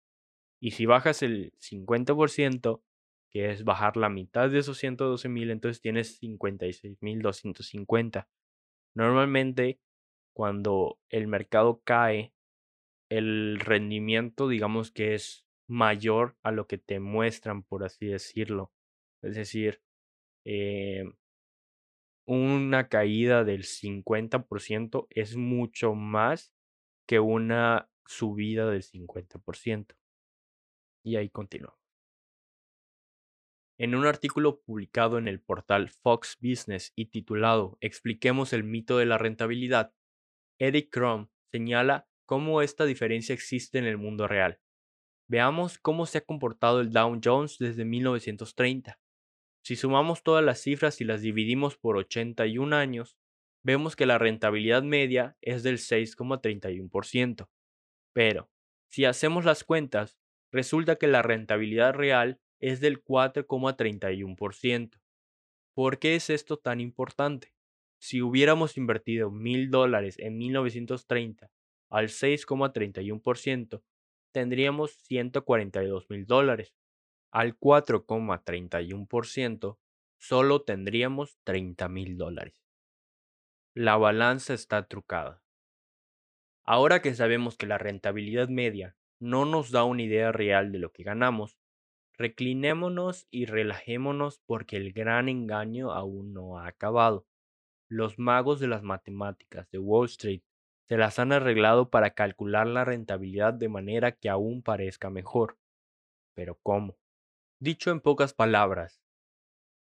[0.60, 2.82] Y si bajas el 50%,
[3.30, 8.28] que es bajar la mitad de esos 112 mil, entonces tienes 56 mil 250.
[8.96, 9.78] Normalmente,
[10.34, 12.32] cuando el mercado cae,
[13.10, 18.72] el rendimiento, digamos que es mayor a lo que te muestran, por así decirlo.
[19.22, 19.82] Es decir,
[20.46, 21.04] eh,
[22.26, 26.54] una caída del 50% es mucho más
[27.06, 29.94] que una subida del 50%.
[31.04, 31.85] Y ahí continuamos.
[33.78, 39.04] En un artículo publicado en el portal Fox Business y titulado Expliquemos el mito de
[39.04, 39.92] la rentabilidad,
[40.58, 44.60] Eric Crum señala cómo esta diferencia existe en el mundo real.
[45.28, 48.98] Veamos cómo se ha comportado el Dow Jones desde 1930.
[49.62, 53.18] Si sumamos todas las cifras y las dividimos por 81 años,
[53.62, 57.50] vemos que la rentabilidad media es del 6,31%.
[58.14, 58.50] Pero,
[58.90, 60.16] si hacemos las cuentas,
[60.50, 65.00] resulta que la rentabilidad real es del 4,31%.
[65.72, 67.54] ¿Por qué es esto tan importante?
[67.98, 71.52] Si hubiéramos invertido mil dólares en 1930
[71.90, 73.84] al 6,31%,
[74.32, 76.74] tendríamos 142 mil dólares.
[77.30, 79.78] Al 4,31%,
[80.18, 82.66] solo tendríamos 30 mil dólares.
[83.74, 85.40] La balanza está trucada.
[86.64, 90.90] Ahora que sabemos que la rentabilidad media no nos da una idea real de lo
[90.90, 91.60] que ganamos,
[92.18, 97.26] reclinémonos y relajémonos porque el gran engaño aún no ha acabado.
[97.88, 100.42] Los magos de las matemáticas de Wall Street
[100.88, 105.58] se las han arreglado para calcular la rentabilidad de manera que aún parezca mejor.
[106.34, 106.96] Pero ¿cómo?
[107.60, 109.02] Dicho en pocas palabras,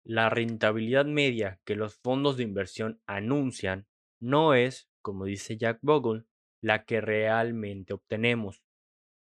[0.05, 3.87] la rentabilidad media que los fondos de inversión anuncian
[4.21, 6.25] no es, como dice Jack Bogle,
[6.61, 8.63] la que realmente obtenemos.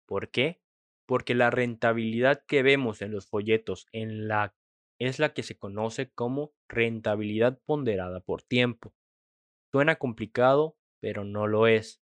[0.06, 0.60] ¿Por qué?
[1.10, 4.54] Porque la rentabilidad que vemos en los folletos en la
[5.00, 8.94] es la que se conoce como rentabilidad ponderada por tiempo.
[9.72, 12.00] Suena complicado, pero no lo es.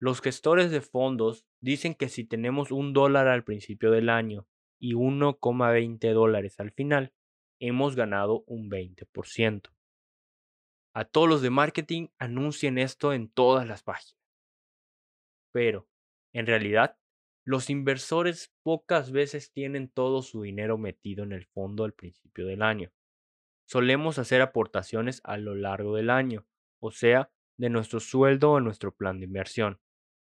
[0.00, 4.48] Los gestores de fondos dicen que si tenemos un dólar al principio del año
[4.80, 7.12] y 1,20 dólares al final,
[7.60, 9.68] hemos ganado un 20%.
[10.94, 14.16] A todos los de marketing anuncien esto en todas las páginas.
[15.52, 15.90] Pero,
[16.32, 16.96] en realidad,
[17.44, 22.62] los inversores pocas veces tienen todo su dinero metido en el fondo al principio del
[22.62, 22.92] año.
[23.66, 26.46] Solemos hacer aportaciones a lo largo del año,
[26.80, 29.80] o sea, de nuestro sueldo o nuestro plan de inversión.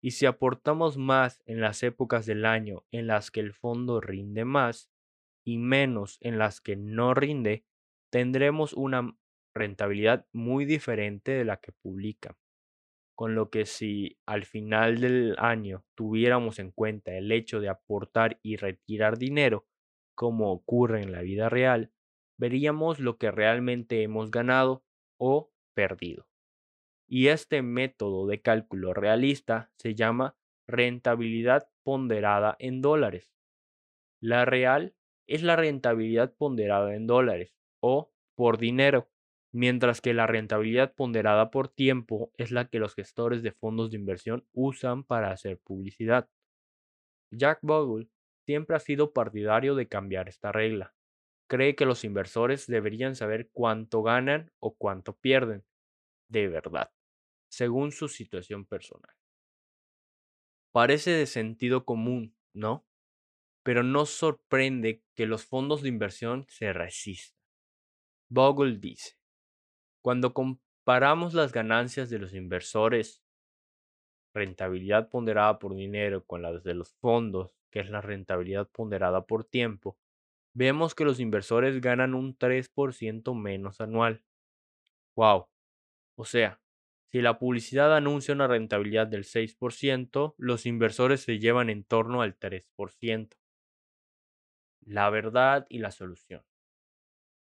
[0.01, 4.45] Y si aportamos más en las épocas del año en las que el fondo rinde
[4.45, 4.91] más
[5.45, 7.65] y menos en las que no rinde,
[8.11, 9.17] tendremos una
[9.55, 12.37] rentabilidad muy diferente de la que publica
[13.19, 18.39] con lo que si al final del año tuviéramos en cuenta el hecho de aportar
[18.45, 19.67] y retirar dinero,
[20.15, 21.91] como ocurre en la vida real,
[22.39, 24.85] veríamos lo que realmente hemos ganado
[25.19, 26.29] o perdido.
[27.09, 30.37] Y este método de cálculo realista se llama
[30.69, 33.35] rentabilidad ponderada en dólares.
[34.21, 34.95] La real
[35.27, 39.09] es la rentabilidad ponderada en dólares o por dinero
[39.53, 43.97] mientras que la rentabilidad ponderada por tiempo es la que los gestores de fondos de
[43.97, 46.29] inversión usan para hacer publicidad.
[47.31, 48.09] Jack Bogle
[48.47, 50.95] siempre ha sido partidario de cambiar esta regla.
[51.49, 55.65] Cree que los inversores deberían saber cuánto ganan o cuánto pierden,
[56.29, 56.93] de verdad,
[57.49, 59.15] según su situación personal.
[60.73, 62.87] Parece de sentido común, ¿no?
[63.63, 67.39] Pero no sorprende que los fondos de inversión se resistan.
[68.31, 69.18] Bogle dice,
[70.09, 73.23] cuando comparamos las ganancias de los inversores,
[74.33, 79.45] rentabilidad ponderada por dinero, con las de los fondos, que es la rentabilidad ponderada por
[79.45, 79.99] tiempo,
[80.55, 84.25] vemos que los inversores ganan un 3% menos anual.
[85.15, 85.51] ¡Wow!
[86.17, 86.59] O sea,
[87.13, 92.39] si la publicidad anuncia una rentabilidad del 6%, los inversores se llevan en torno al
[92.39, 93.37] 3%.
[94.87, 96.48] La verdad y la solución.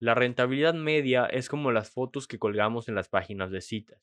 [0.04, 4.02] La rentabilidad media es como las fotos que colgamos en las páginas de citas.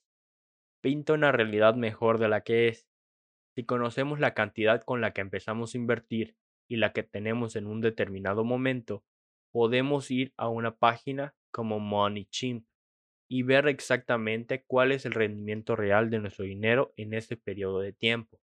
[0.81, 2.89] Pinta una realidad mejor de la que es.
[3.55, 6.37] Si conocemos la cantidad con la que empezamos a invertir
[6.71, 9.05] y la que tenemos en un determinado momento,
[9.53, 12.65] podemos ir a una página como MoneyChimp
[13.29, 17.93] y ver exactamente cuál es el rendimiento real de nuestro dinero en ese periodo de
[17.93, 18.41] tiempo.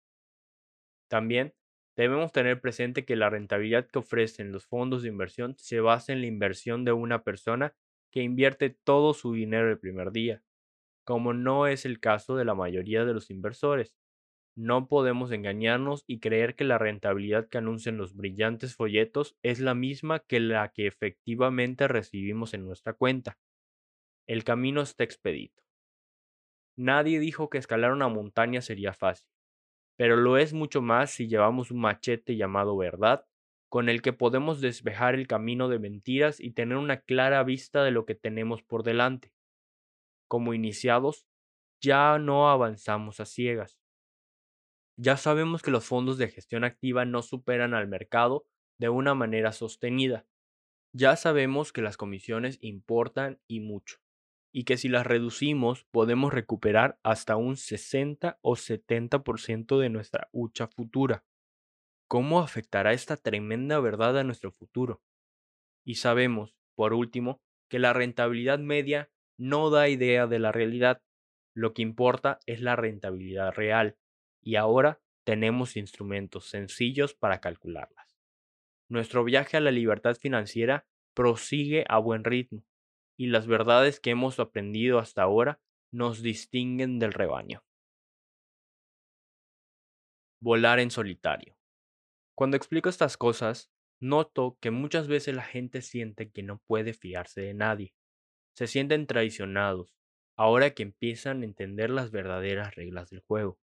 [1.06, 1.52] También
[1.96, 6.22] Debemos tener presente que la rentabilidad que ofrecen los fondos de inversión se basa en
[6.22, 7.74] la inversión de una persona
[8.10, 10.42] que invierte todo su dinero el primer día,
[11.04, 13.94] como no es el caso de la mayoría de los inversores.
[14.56, 19.74] No podemos engañarnos y creer que la rentabilidad que anuncian los brillantes folletos es la
[19.74, 23.38] misma que la que efectivamente recibimos en nuestra cuenta.
[24.26, 25.62] El camino está expedito.
[26.76, 29.31] Nadie dijo que escalar una montaña sería fácil
[30.02, 33.24] pero lo es mucho más si llevamos un machete llamado verdad,
[33.68, 37.92] con el que podemos despejar el camino de mentiras y tener una clara vista de
[37.92, 39.32] lo que tenemos por delante.
[40.26, 41.28] Como iniciados,
[41.80, 43.78] ya no avanzamos a ciegas.
[44.96, 48.44] Ya sabemos que los fondos de gestión activa no superan al mercado
[48.80, 50.26] de una manera sostenida.
[50.92, 54.01] Ya sabemos que las comisiones importan y mucho
[54.52, 60.68] y que si las reducimos podemos recuperar hasta un 60 o 70% de nuestra hucha
[60.68, 61.24] futura.
[62.06, 65.02] ¿Cómo afectará esta tremenda verdad a nuestro futuro?
[65.84, 71.02] Y sabemos, por último, que la rentabilidad media no da idea de la realidad.
[71.54, 73.96] Lo que importa es la rentabilidad real
[74.42, 78.18] y ahora tenemos instrumentos sencillos para calcularlas.
[78.88, 82.66] Nuestro viaje a la libertad financiera prosigue a buen ritmo
[83.16, 85.60] y las verdades que hemos aprendido hasta ahora
[85.92, 87.62] nos distinguen del rebaño.
[90.40, 91.56] Volar en solitario.
[92.34, 97.42] Cuando explico estas cosas, noto que muchas veces la gente siente que no puede fiarse
[97.42, 97.94] de nadie.
[98.56, 99.94] Se sienten traicionados
[100.36, 103.58] ahora que empiezan a entender las verdaderas reglas del juego.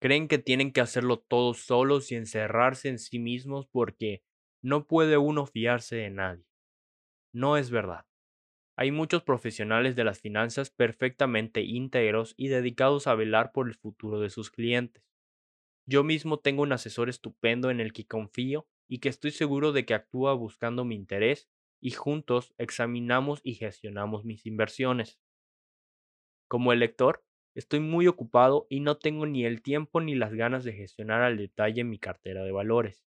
[0.00, 4.22] Creen que tienen que hacerlo todos solos y encerrarse en sí mismos porque
[4.62, 6.46] no puede uno fiarse de nadie.
[7.32, 8.06] No es verdad.
[8.78, 14.20] Hay muchos profesionales de las finanzas perfectamente íntegros y dedicados a velar por el futuro
[14.20, 15.02] de sus clientes.
[15.86, 19.86] Yo mismo tengo un asesor estupendo en el que confío y que estoy seguro de
[19.86, 21.48] que actúa buscando mi interés
[21.80, 25.18] y juntos examinamos y gestionamos mis inversiones.
[26.46, 27.24] Como elector,
[27.54, 31.38] estoy muy ocupado y no tengo ni el tiempo ni las ganas de gestionar al
[31.38, 33.06] detalle mi cartera de valores.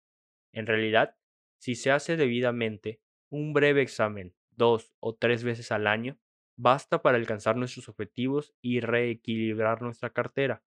[0.55, 1.17] En realidad,
[1.59, 6.19] si se hace debidamente, un breve examen dos o tres veces al año
[6.59, 10.63] basta para alcanzar nuestros objetivos y reequilibrar nuestra cartera.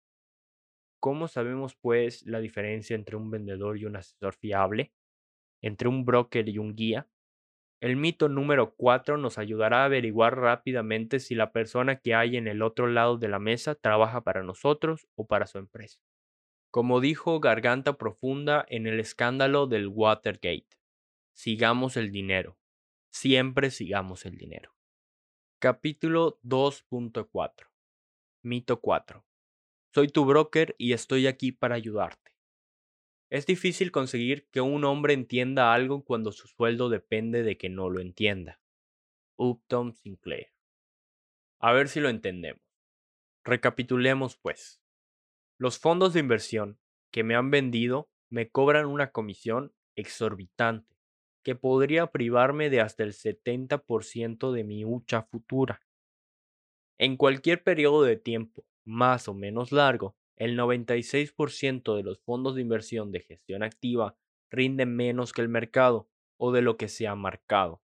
[1.00, 4.92] ¿Cómo sabemos, pues, la diferencia entre un vendedor y un asesor fiable?
[5.62, 7.08] ¿Entre un broker y un guía?
[7.80, 12.46] El mito número 4 nos ayudará a averiguar rápidamente si la persona que hay en
[12.46, 16.00] el otro lado de la mesa trabaja para nosotros o para su empresa.
[16.70, 20.68] Como dijo Garganta Profunda en el escándalo del Watergate,
[21.32, 22.59] sigamos el dinero,
[23.10, 24.74] siempre sigamos el dinero.
[25.58, 27.68] Capítulo 2.4
[28.42, 29.26] Mito 4
[29.92, 32.32] Soy tu broker y estoy aquí para ayudarte.
[33.28, 37.90] Es difícil conseguir que un hombre entienda algo cuando su sueldo depende de que no
[37.90, 38.60] lo entienda.
[39.36, 40.52] Upton Sinclair.
[41.58, 42.62] A ver si lo entendemos.
[43.44, 44.80] Recapitulemos pues.
[45.58, 46.80] Los fondos de inversión
[47.10, 50.89] que me han vendido me cobran una comisión exorbitante
[51.42, 55.80] que podría privarme de hasta el 70% de mi hucha futura.
[56.98, 62.62] En cualquier periodo de tiempo, más o menos largo, el 96% de los fondos de
[62.62, 64.16] inversión de gestión activa
[64.50, 67.82] rinden menos que el mercado o de lo que se ha marcado.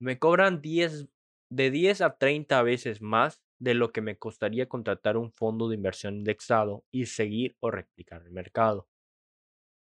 [0.00, 1.08] Me cobran 10,
[1.50, 5.76] de 10 a 30 veces más de lo que me costaría contratar un fondo de
[5.76, 8.88] inversión indexado y seguir o replicar el mercado.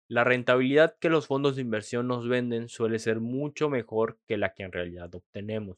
[0.10, 4.54] La rentabilidad que los fondos de inversión nos venden suele ser mucho mejor que la
[4.54, 5.78] que en realidad obtenemos,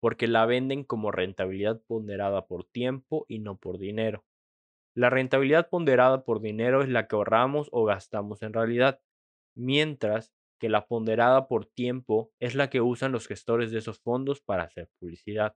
[0.00, 4.24] porque la venden como rentabilidad ponderada por tiempo y no por dinero.
[4.96, 9.00] La rentabilidad ponderada por dinero es la que ahorramos o gastamos en realidad,
[9.54, 14.40] mientras que la ponderada por tiempo es la que usan los gestores de esos fondos
[14.40, 15.54] para hacer publicidad.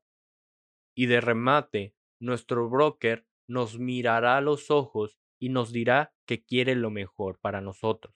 [0.96, 6.74] Y de remate, nuestro broker nos mirará a los ojos y nos dirá que quiere
[6.74, 8.14] lo mejor para nosotros,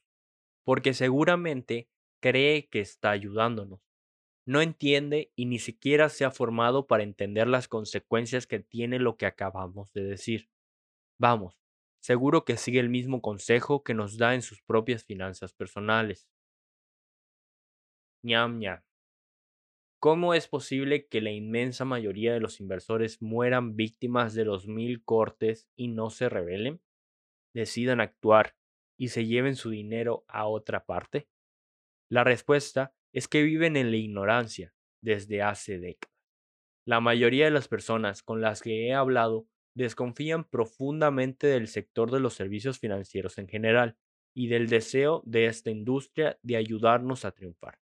[0.65, 1.89] porque seguramente
[2.21, 3.81] cree que está ayudándonos.
[4.47, 9.17] No entiende y ni siquiera se ha formado para entender las consecuencias que tiene lo
[9.17, 10.51] que acabamos de decir.
[11.21, 11.59] Vamos,
[12.01, 16.29] seguro que sigue el mismo consejo que nos da en sus propias finanzas personales.
[18.29, 18.81] ñam ñam.
[20.01, 25.05] ¿Cómo es posible que la inmensa mayoría de los inversores mueran víctimas de los mil
[25.05, 26.81] cortes y no se rebelen?
[27.59, 28.55] Decidan actuar
[28.97, 31.29] y se lleven su dinero a otra parte?
[32.09, 36.15] La respuesta es que viven en la ignorancia desde hace décadas.
[36.87, 42.21] La mayoría de las personas con las que he hablado desconfían profundamente del sector de
[42.21, 43.97] los servicios financieros en general
[44.37, 47.81] y del deseo de esta industria de ayudarnos a triunfar.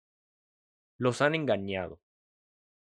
[0.97, 2.01] Los han engañado,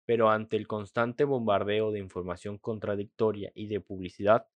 [0.05, 4.49] pero ante el constante bombardeo de información contradictoria y de publicidad,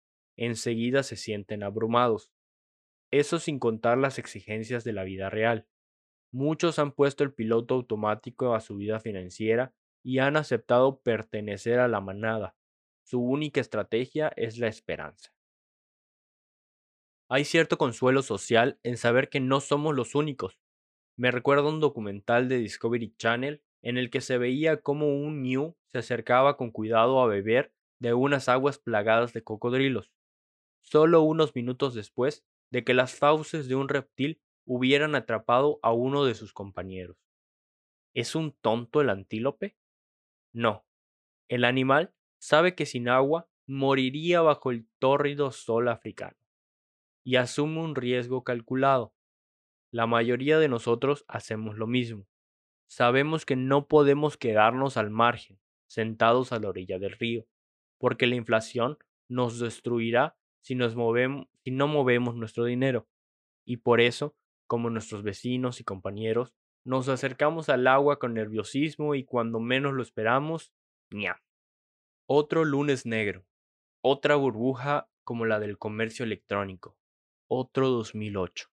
[0.44, 2.32] enseguida se sienten abrumados.
[3.10, 5.66] Eso sin contar las exigencias de la vida real.
[6.32, 11.88] Muchos han puesto el piloto automático a su vida financiera y han aceptado pertenecer a
[11.88, 12.56] la manada,
[13.04, 15.34] su única estrategia es la esperanza.
[17.28, 20.58] Hay cierto consuelo social en saber que no somos los únicos.
[21.16, 25.76] Me recuerda un documental de Discovery Channel en el que se veía cómo un ñu
[25.92, 30.12] se acercaba con cuidado a beber de unas aguas plagadas de cocodrilos,
[30.82, 36.24] solo unos minutos después de que las fauces de un reptil hubieran atrapado a uno
[36.24, 37.16] de sus compañeros.
[38.14, 39.76] ¿Es un tonto el antílope?
[40.52, 40.84] No.
[41.48, 46.36] El animal sabe que sin agua moriría bajo el tórrido sol africano
[47.24, 49.14] y asume un riesgo calculado.
[49.90, 52.26] La mayoría de nosotros hacemos lo mismo.
[52.86, 57.46] sabemos que no podemos quedarnos al margen, sentados a la orilla del río,
[57.96, 63.06] porque la inflación nos destruirá si, nos movemos, si no movemos nuestro dinero.
[63.64, 64.34] Y por eso,
[64.66, 66.54] como nuestros vecinos y compañeros,
[66.84, 70.72] nos acercamos al agua con nerviosismo y cuando menos lo esperamos,
[71.10, 71.42] ¡nia!
[72.26, 73.44] Otro lunes negro,
[74.00, 76.96] otra burbuja como la del comercio electrónico,
[77.46, 78.68] otro 2008.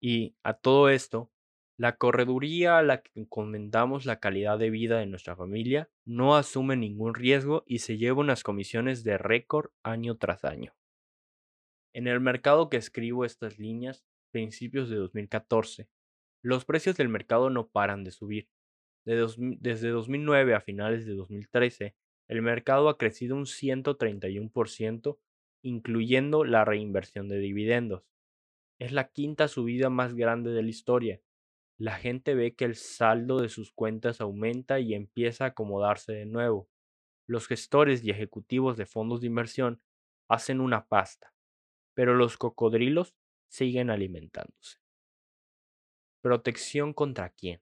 [0.00, 1.30] Y a todo esto,
[1.76, 6.76] la correduría a la que encomendamos la calidad de vida de nuestra familia no asume
[6.76, 10.74] ningún riesgo y se lleva unas comisiones de récord año tras año.
[11.92, 15.88] En el mercado que escribo estas líneas, principios de 2014,
[16.42, 18.48] los precios del mercado no paran de subir.
[19.04, 21.96] desde 2009 a finales de 2013,
[22.28, 25.18] el mercado ha crecido un 131%,
[25.62, 28.04] incluyendo la reinversión de dividendos.
[28.78, 31.20] Es la quinta subida más grande de la historia
[31.80, 36.26] la gente ve que el saldo de sus cuentas aumenta y empieza a acomodarse de
[36.26, 36.68] nuevo.
[37.26, 39.80] Los gestores y ejecutivos de fondos de inversión
[40.28, 41.32] hacen una pasta,
[41.94, 43.14] pero los cocodrilos
[43.48, 44.78] siguen alimentándose.
[46.22, 47.60] ¿Protección contra quién?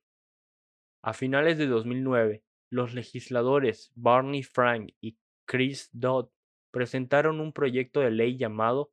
[1.02, 5.16] A finales de 2009, los legisladores Barney Frank y
[5.46, 6.28] Chris Dodd
[6.70, 8.92] presentaron un proyecto de ley llamado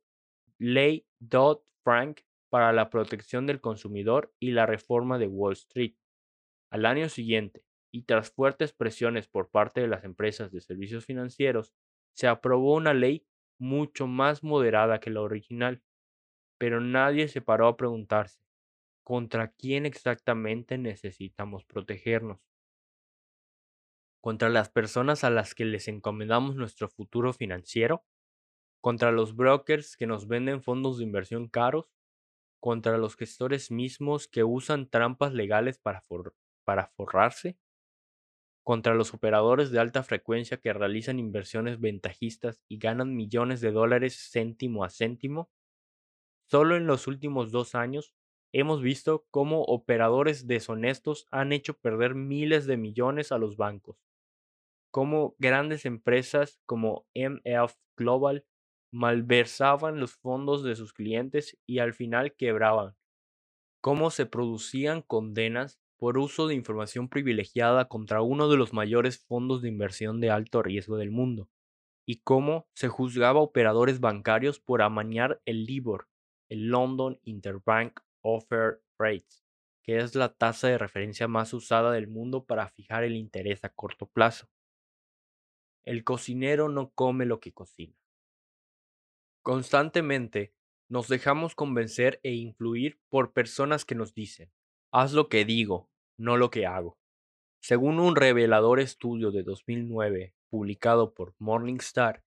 [0.58, 5.94] Ley Dodd-Frank para la protección del consumidor y la reforma de Wall Street.
[6.70, 11.74] Al año siguiente, y tras fuertes presiones por parte de las empresas de servicios financieros,
[12.14, 13.26] se aprobó una ley
[13.58, 15.82] mucho más moderada que la original.
[16.58, 18.40] Pero nadie se paró a preguntarse,
[19.04, 22.40] ¿contra quién exactamente necesitamos protegernos?
[24.20, 28.04] ¿Contra las personas a las que les encomendamos nuestro futuro financiero?
[28.80, 31.86] ¿Contra los brokers que nos venden fondos de inversión caros?
[32.60, 36.02] contra los gestores mismos que usan trampas legales para,
[36.96, 37.58] forrarse,
[38.66, 44.28] contra los operadores de alta frecuencia que realizan inversiones ventajistas y ganan millones de dólares
[44.32, 45.52] céntimo a céntimo.
[46.50, 48.12] Solo en los últimos dos años
[48.52, 54.04] hemos visto cómo operadores deshonestos han hecho perder miles de millones a los bancos,
[54.90, 58.46] cómo grandes empresas como MF Global
[58.92, 62.96] malversaban los fondos de sus clientes y al final quebraban.
[63.80, 69.62] Cómo se producían condenas por uso de información privilegiada contra uno de los mayores fondos
[69.62, 71.48] de inversión de alto riesgo del mundo,
[72.06, 76.08] y cómo se juzgaba a operadores bancarios por amañar el LIBOR,
[76.48, 79.44] el London Interbank Offer Rates,
[79.82, 83.68] que es la tasa de referencia más usada del mundo para fijar el interés a
[83.70, 84.48] corto plazo.
[85.84, 87.96] El cocinero no come lo que cocina.
[89.42, 90.52] Constantemente
[90.88, 94.52] nos dejamos convencer e influir por personas que nos dicen,
[94.92, 96.96] haz lo que digo, no lo que hago.
[97.62, 102.22] Según un revelador estudio de 2009 publicado por Morningstar,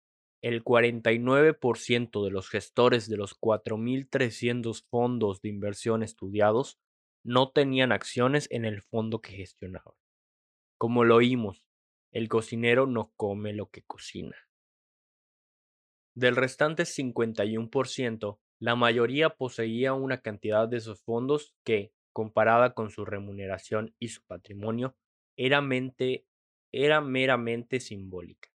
[0.42, 6.78] el 49% de los gestores de los 4.300 fondos de inversión estudiados
[7.24, 9.96] no tenían acciones en el fondo que gestionaban.
[10.78, 11.66] Como lo oímos,
[12.12, 14.38] el cocinero no come lo que cocina.
[16.16, 23.04] Del restante 51%, la mayoría poseía una cantidad de esos fondos que, comparada con su
[23.04, 24.96] remuneración y su patrimonio,
[25.36, 25.62] era,
[26.72, 28.50] era meramente simbólica.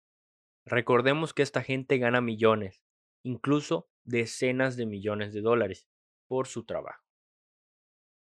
[0.63, 2.83] Recordemos que esta gente gana millones,
[3.23, 5.87] incluso decenas de millones de dólares,
[6.27, 7.03] por su trabajo.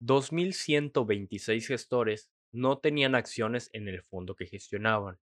[0.00, 5.18] 2.126 gestores no tenían acciones en el fondo que gestionaban.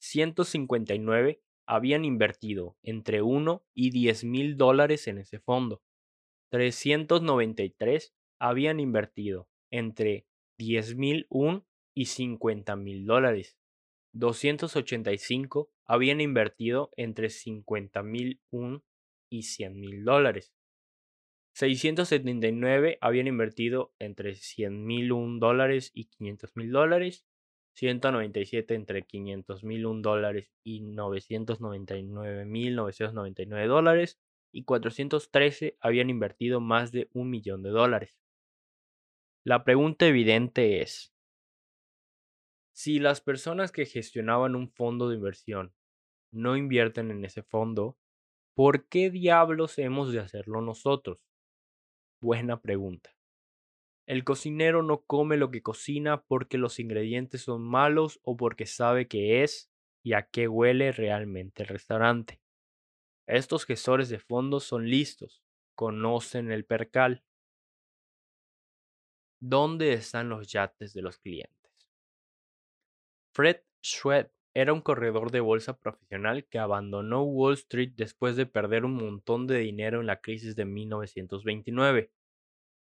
[0.00, 5.80] 159 habían invertido entre 1 y 10 mil dólares en ese fondo.
[6.50, 8.12] 393
[8.42, 10.26] habían invertido entre
[10.58, 11.28] 10 mil
[11.94, 13.56] y 50 mil dólares.
[14.14, 18.40] 285 habían invertido entre 50 mil
[19.30, 20.52] y 100 mil dólares.
[21.54, 27.24] 679 habían invertido entre 100 mil dólares y 500 mil dólares
[27.74, 34.18] 197 entre 500 mil dólares y 999 mil 999 dólares
[34.50, 38.21] y 413 habían invertido más de un millón de dólares.
[39.44, 41.12] La pregunta evidente es,
[42.72, 45.74] si las personas que gestionaban un fondo de inversión
[46.30, 47.98] no invierten en ese fondo,
[48.54, 51.18] ¿por qué diablos hemos de hacerlo nosotros?
[52.20, 53.10] Buena pregunta.
[54.06, 59.08] El cocinero no come lo que cocina porque los ingredientes son malos o porque sabe
[59.08, 59.72] qué es
[60.04, 62.40] y a qué huele realmente el restaurante.
[63.26, 65.42] Estos gestores de fondos son listos,
[65.74, 67.24] conocen el percal.
[69.44, 71.72] ¿Dónde están los yates de los clientes?
[73.34, 78.84] Fred Schwed era un corredor de bolsa profesional que abandonó Wall Street después de perder
[78.84, 82.12] un montón de dinero en la crisis de 1929.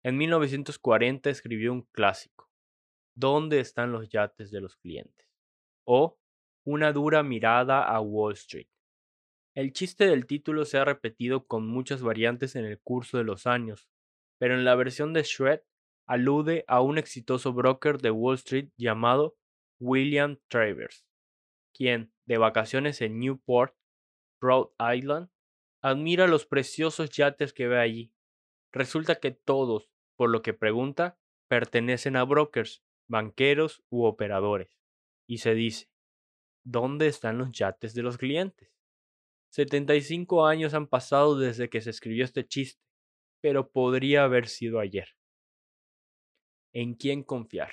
[0.03, 2.51] En 1940 escribió un clásico,
[3.16, 5.30] ¿Dónde están los yates de los clientes?
[5.86, 6.20] o
[6.66, 8.68] Una dura mirada a Wall Street.
[9.55, 13.47] El chiste del título se ha repetido con muchas variantes en el curso de los
[13.47, 13.88] años,
[14.38, 15.62] pero en la versión de Shred
[16.10, 19.38] alude a un exitoso broker de Wall Street llamado
[19.80, 21.05] William Travers,
[21.72, 23.76] quien, de vacaciones en Newport,
[24.41, 25.30] Rhode Island,
[25.84, 28.12] admira los preciosos yates que ve allí.
[28.74, 34.76] Resulta que todos, por lo que pregunta, pertenecen a brokers, banqueros u operadores.
[35.28, 35.91] Y se dice,
[36.66, 38.74] ¿dónde están los yates de los clientes?
[39.51, 42.82] 75 años han pasado desde que se escribió este chiste,
[43.41, 45.18] pero podría haber sido ayer
[46.74, 47.72] en quién confiar.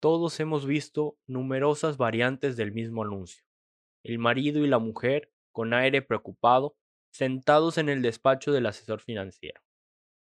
[0.00, 3.44] Todos hemos visto numerosas variantes del mismo anuncio.
[4.02, 6.76] El marido y la mujer, con aire preocupado,
[7.12, 9.60] sentados en el despacho del asesor financiero.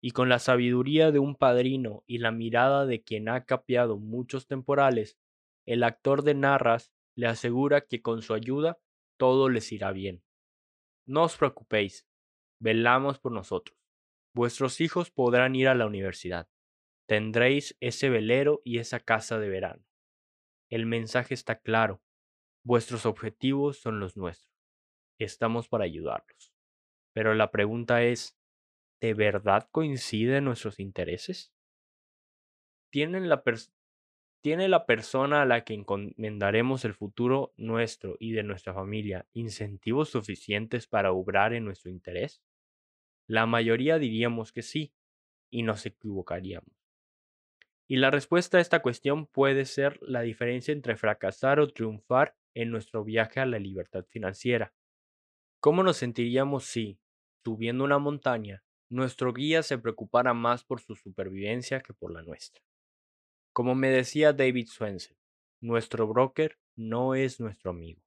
[0.01, 4.47] Y con la sabiduría de un padrino y la mirada de quien ha capeado muchos
[4.47, 5.17] temporales,
[5.65, 8.77] el actor de Narras le asegura que con su ayuda
[9.17, 10.23] todo les irá bien.
[11.05, 12.07] No os preocupéis,
[12.61, 13.77] velamos por nosotros.
[14.33, 16.47] Vuestros hijos podrán ir a la universidad
[17.07, 19.83] tendréis ese velero y esa casa de verano.
[20.69, 22.01] El mensaje está claro.
[22.63, 24.51] Vuestros objetivos son los nuestros.
[25.19, 26.51] Estamos para ayudarlos.
[27.13, 28.37] Pero la pregunta es,
[28.99, 31.53] ¿de verdad coinciden nuestros intereses?
[32.91, 33.43] ¿Tienen la
[34.41, 40.09] ¿Tiene la persona a la que encomendaremos el futuro nuestro y de nuestra familia incentivos
[40.09, 42.43] suficientes para obrar en nuestro interés?
[43.27, 44.93] La mayoría diríamos que sí,
[45.49, 46.84] y nos equivocaríamos.
[47.87, 52.71] Y la respuesta a esta cuestión puede ser la diferencia entre fracasar o triunfar en
[52.71, 54.73] nuestro viaje a la libertad financiera.
[55.59, 56.99] ¿Cómo nos sentiríamos si,
[57.43, 62.63] subiendo una montaña, nuestro guía se preocupara más por su supervivencia que por la nuestra?
[63.53, 65.17] Como me decía David Swensen,
[65.61, 68.01] nuestro broker no es nuestro amigo.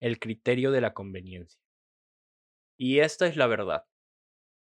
[0.00, 1.60] El criterio de la conveniencia.
[2.76, 3.86] Y esta es la verdad.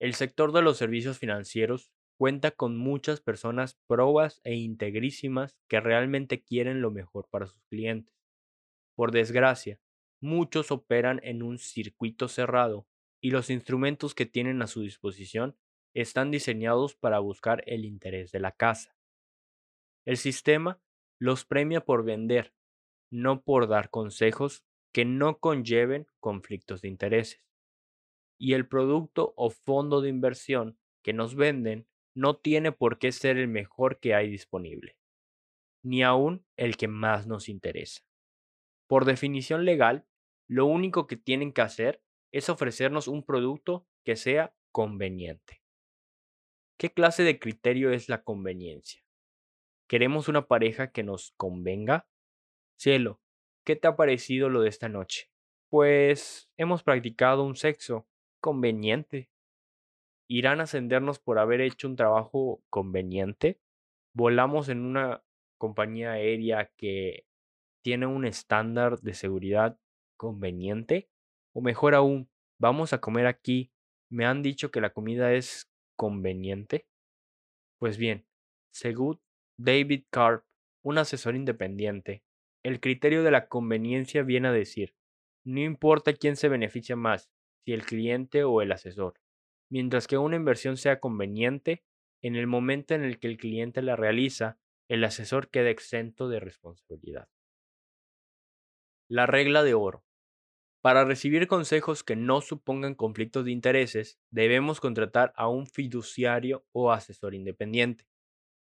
[0.01, 6.43] El sector de los servicios financieros cuenta con muchas personas probas e integrísimas que realmente
[6.43, 8.15] quieren lo mejor para sus clientes.
[8.95, 9.81] Por desgracia,
[10.21, 12.87] muchos operan en un circuito cerrado
[13.23, 15.57] y los instrumentos que tienen a su disposición
[15.95, 18.95] están diseñados para buscar el interés de la casa.
[20.05, 20.79] El sistema
[21.19, 22.53] los premia por vender,
[23.11, 24.63] no por dar consejos
[24.93, 27.47] que no conlleven conflictos de intereses.
[28.39, 33.39] Y el producto o fondo de inversión que nos venden no tiene por qué ser
[33.39, 34.97] el mejor que hay disponible,
[35.83, 38.03] ni aún el que más nos interesa.
[38.87, 40.07] Por definición legal,
[40.49, 42.03] lo único que tienen que hacer
[42.33, 45.63] es ofrecernos un producto que sea conveniente.
[46.79, 49.03] ¿Qué clase de criterio es la conveniencia?
[49.89, 52.09] ¿Queremos una pareja que nos convenga?
[52.79, 53.21] Cielo,
[53.65, 55.31] ¿qué te ha parecido lo de esta noche?
[55.69, 58.09] Pues hemos practicado un sexo
[58.41, 59.30] conveniente
[60.31, 63.61] irán a ascendernos por haber hecho un trabajo conveniente.
[64.15, 65.25] Volamos en una
[65.59, 67.27] compañía aérea que
[67.83, 69.77] tiene un estándar de seguridad
[70.17, 71.11] conveniente.
[71.53, 73.73] O mejor aún, vamos a comer aquí.
[74.09, 76.87] Me han dicho que la comida es conveniente.
[77.81, 78.25] Pues bien,
[78.71, 79.21] según
[79.59, 80.45] David Karp,
[80.83, 82.23] un asesor independiente,
[82.63, 84.95] el criterio de la conveniencia viene a decir,
[85.45, 87.33] no importa quién se beneficia más,
[87.65, 89.15] si el cliente o el asesor
[89.71, 91.85] mientras que una inversión sea conveniente,
[92.23, 94.59] en el momento en el que el cliente la realiza,
[94.89, 97.29] el asesor queda exento de responsabilidad.
[99.09, 100.05] La regla de oro.
[100.83, 106.91] Para recibir consejos que no supongan conflictos de intereses, debemos contratar a un fiduciario o
[106.91, 108.07] asesor independiente.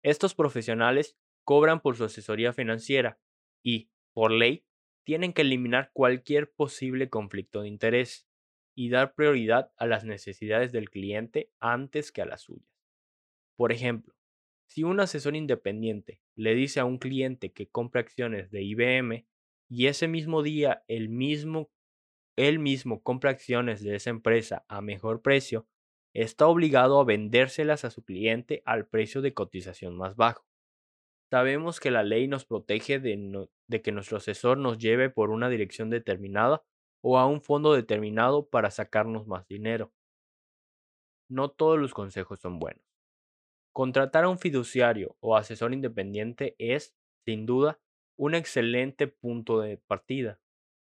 [0.02, 3.18] Estos profesionales cobran por su asesoría financiera
[3.64, 4.64] y, por ley,
[5.04, 8.26] tienen que eliminar cualquier posible conflicto de interés
[8.74, 12.68] y dar prioridad a las necesidades del cliente antes que a las suyas.
[13.56, 14.14] Por ejemplo,
[14.66, 19.26] si un asesor independiente le dice a un cliente que compra acciones de IBM
[19.68, 21.70] y ese mismo día el mismo,
[22.36, 25.68] él mismo compra acciones de esa empresa a mejor precio,
[26.12, 30.46] está obligado a vendérselas a su cliente al precio de cotización más bajo.
[31.30, 35.90] Sabemos que la ley nos protege de que nuestro asesor nos lleve por una dirección
[35.90, 36.64] determinada
[37.06, 39.92] o a un fondo determinado para sacarnos más dinero.
[41.28, 42.82] No todos los consejos son buenos.
[43.74, 46.96] Contratar a un fiduciario o asesor independiente es,
[47.26, 47.78] sin duda,
[48.16, 50.40] un excelente punto de partida,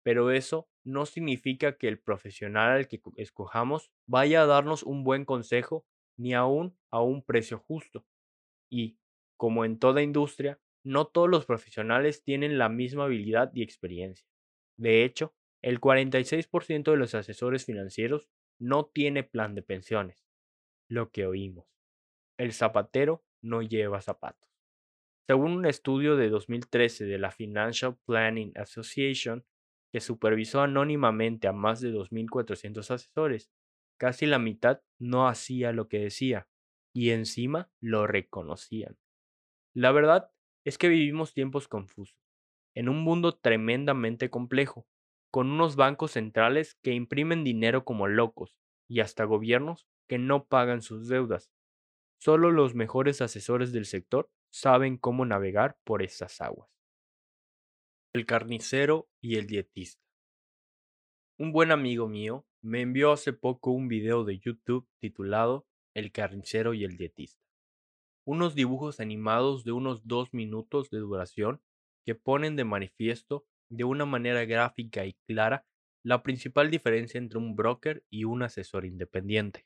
[0.04, 5.26] pero eso no significa que el profesional al que escojamos vaya a darnos un buen
[5.26, 5.86] consejo
[6.18, 8.06] ni aún a un precio justo.
[8.72, 8.98] Y,
[9.36, 14.26] como en toda industria, no todos los profesionales tienen la misma habilidad y experiencia.
[14.78, 15.34] De hecho,
[15.66, 20.24] el 46% de los asesores financieros no tiene plan de pensiones.
[20.88, 21.66] Lo que oímos.
[22.38, 24.48] El zapatero no lleva zapatos.
[25.26, 29.44] Según un estudio de 2013 de la Financial Planning Association,
[29.92, 33.50] que supervisó anónimamente a más de 2.400 asesores,
[33.98, 36.48] casi la mitad no hacía lo que decía,
[36.94, 39.00] y encima lo reconocían.
[39.74, 40.30] La verdad
[40.64, 42.20] es que vivimos tiempos confusos,
[42.76, 44.86] en un mundo tremendamente complejo,
[45.36, 48.56] con unos bancos centrales que imprimen dinero como locos
[48.88, 51.52] y hasta gobiernos que no pagan sus deudas.
[52.22, 56.70] Solo los mejores asesores del sector saben cómo navegar por esas aguas.
[58.14, 60.02] El carnicero y el dietista.
[61.38, 66.74] Un buen amigo mío me envió hace poco un video de YouTube titulado El carnicero
[66.74, 67.44] y el dietista.
[68.24, 71.62] Unos dibujos animados de unos dos minutos de duración
[72.06, 75.66] que ponen de manifiesto de una manera gráfica y clara
[76.04, 79.66] la principal diferencia entre un broker y un asesor independiente.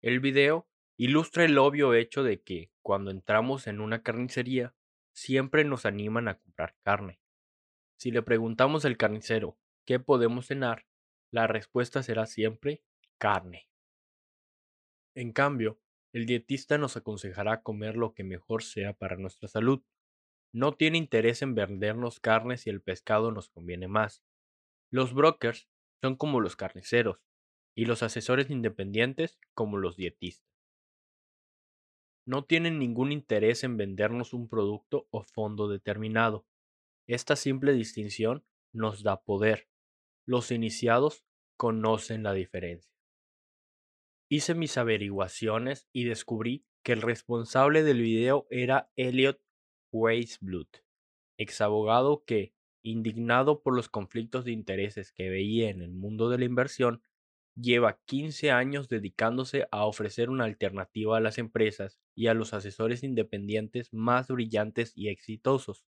[0.00, 4.74] El video ilustra el obvio hecho de que, cuando entramos en una carnicería,
[5.12, 7.20] siempre nos animan a comprar carne.
[7.98, 10.86] Si le preguntamos al carnicero qué podemos cenar,
[11.32, 12.84] la respuesta será siempre
[13.18, 13.68] carne.
[15.14, 15.80] En cambio,
[16.12, 19.82] el dietista nos aconsejará comer lo que mejor sea para nuestra salud.
[20.56, 24.22] No tiene interés en vendernos carne si el pescado nos conviene más.
[24.90, 25.68] Los brokers
[26.00, 27.18] son como los carniceros
[27.74, 30.46] y los asesores independientes como los dietistas
[32.26, 36.44] no tienen ningún interés en vendernos un producto o fondo determinado.
[37.06, 39.68] Esta simple distinción nos da poder.
[40.26, 41.24] Los iniciados
[41.56, 42.92] conocen la diferencia.
[44.28, 49.40] Hice mis averiguaciones y descubrí que el responsable del video era Elliot
[49.96, 50.78] Weisblut,
[51.38, 56.38] ex abogado que, indignado por los conflictos de intereses que veía en el mundo de
[56.38, 57.02] la inversión,
[57.56, 63.02] lleva 15 años dedicándose a ofrecer una alternativa a las empresas y a los asesores
[63.02, 65.86] independientes más brillantes y exitosos.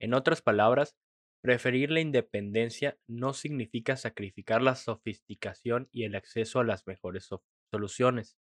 [0.00, 0.96] En otras palabras,
[1.42, 7.28] preferir la independencia no significa sacrificar la sofisticación y el acceso a las mejores
[7.70, 8.36] soluciones.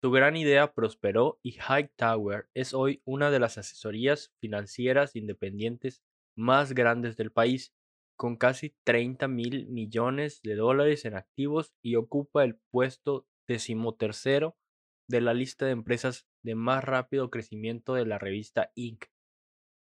[0.00, 6.04] Su gran idea prosperó y Hightower es hoy una de las asesorías financieras independientes
[6.36, 7.74] más grandes del país
[8.16, 14.56] con casi 30 mil millones de dólares en activos y ocupa el puesto decimotercero
[15.08, 19.06] de la lista de empresas de más rápido crecimiento de la revista Inc.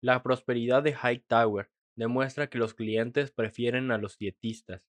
[0.01, 4.88] La prosperidad de Hightower demuestra que los clientes prefieren a los dietistas.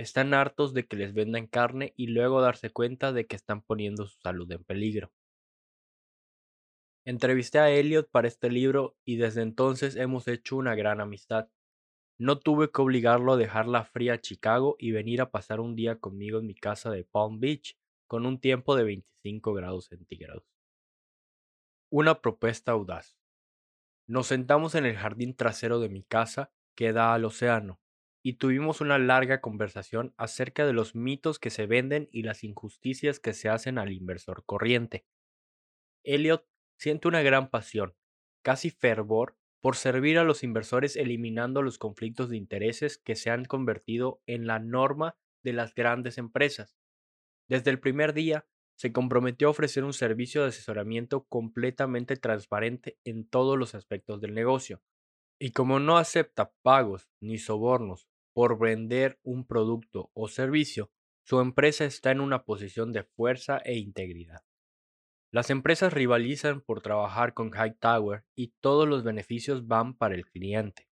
[0.00, 4.06] Están hartos de que les vendan carne y luego darse cuenta de que están poniendo
[4.06, 5.12] su salud en peligro.
[7.04, 11.50] Entrevisté a Elliot para este libro y desde entonces hemos hecho una gran amistad.
[12.18, 15.98] No tuve que obligarlo a dejar la fría Chicago y venir a pasar un día
[15.98, 17.76] conmigo en mi casa de Palm Beach,
[18.06, 20.44] con un tiempo de 25 grados centígrados.
[21.90, 23.18] Una propuesta audaz.
[24.06, 27.80] Nos sentamos en el jardín trasero de mi casa, que da al océano,
[28.22, 33.18] y tuvimos una larga conversación acerca de los mitos que se venden y las injusticias
[33.18, 35.06] que se hacen al inversor corriente.
[36.04, 36.46] Elliot
[36.78, 37.94] siente una gran pasión,
[38.42, 43.44] casi fervor, por servir a los inversores eliminando los conflictos de intereses que se han
[43.44, 46.78] convertido en la norma de las grandes empresas.
[47.48, 48.46] Desde el primer día,
[48.76, 54.32] se comprometió a ofrecer un servicio de asesoramiento completamente transparente en todos los aspectos del
[54.32, 54.82] negocio.
[55.38, 60.90] Y como no acepta pagos ni sobornos por vender un producto o servicio,
[61.24, 64.42] su empresa está en una posición de fuerza e integridad.
[65.32, 70.88] Las empresas rivalizan por trabajar con Hightower y todos los beneficios van para el cliente.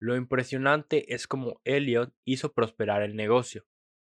[0.00, 3.66] Lo impresionante es cómo Elliot hizo prosperar el negocio.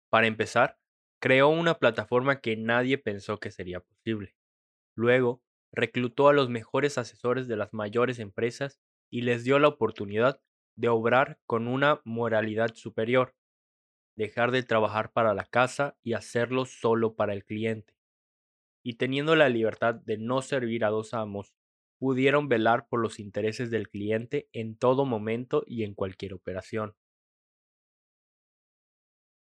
[0.10, 0.78] Para empezar,
[1.20, 4.36] creó una plataforma que nadie pensó que sería posible.
[4.96, 5.42] Luego,
[5.72, 8.80] reclutó a los mejores asesores de las mayores empresas
[9.12, 10.40] y les dio la oportunidad
[10.80, 13.36] de obrar con una moralidad superior,
[14.16, 18.00] dejar de trabajar para la casa y hacerlo solo para el cliente
[18.84, 21.54] y teniendo la libertad de no servir a dos amos,
[22.00, 26.96] pudieron velar por los intereses del cliente en todo momento y en cualquier operación.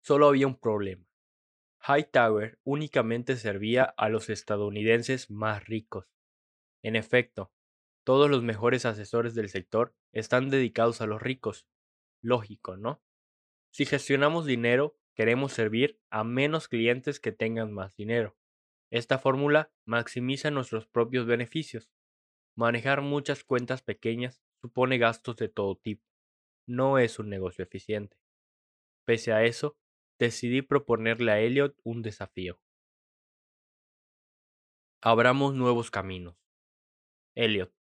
[0.01, 1.05] Solo había un problema.
[1.87, 6.05] Hightower únicamente servía a los estadounidenses más ricos.
[6.83, 7.51] En efecto,
[8.03, 11.67] todos los mejores asesores del sector están dedicados a los ricos.
[12.21, 13.01] Lógico, ¿no?
[13.71, 18.37] Si gestionamos dinero, queremos servir a menos clientes que tengan más dinero.
[18.91, 21.91] Esta fórmula maximiza nuestros propios beneficios.
[22.55, 26.05] Manejar muchas cuentas pequeñas supone gastos de todo tipo.
[26.67, 28.17] No es un negocio eficiente.
[29.05, 29.77] Pese a eso,
[30.19, 32.59] decidí proponerle a Elliot un desafío.
[35.01, 36.37] Abramos nuevos caminos.
[37.35, 37.73] Elliot,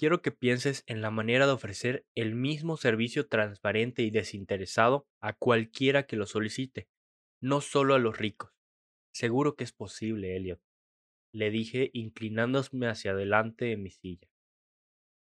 [0.00, 5.34] quiero que pienses en la manera de ofrecer el mismo servicio transparente y desinteresado a
[5.34, 6.88] cualquiera que lo solicite,
[7.42, 8.50] no solo a los ricos.
[9.12, 10.62] Seguro que es posible, Elliot,
[11.34, 14.30] le dije inclinándome hacia adelante en mi silla.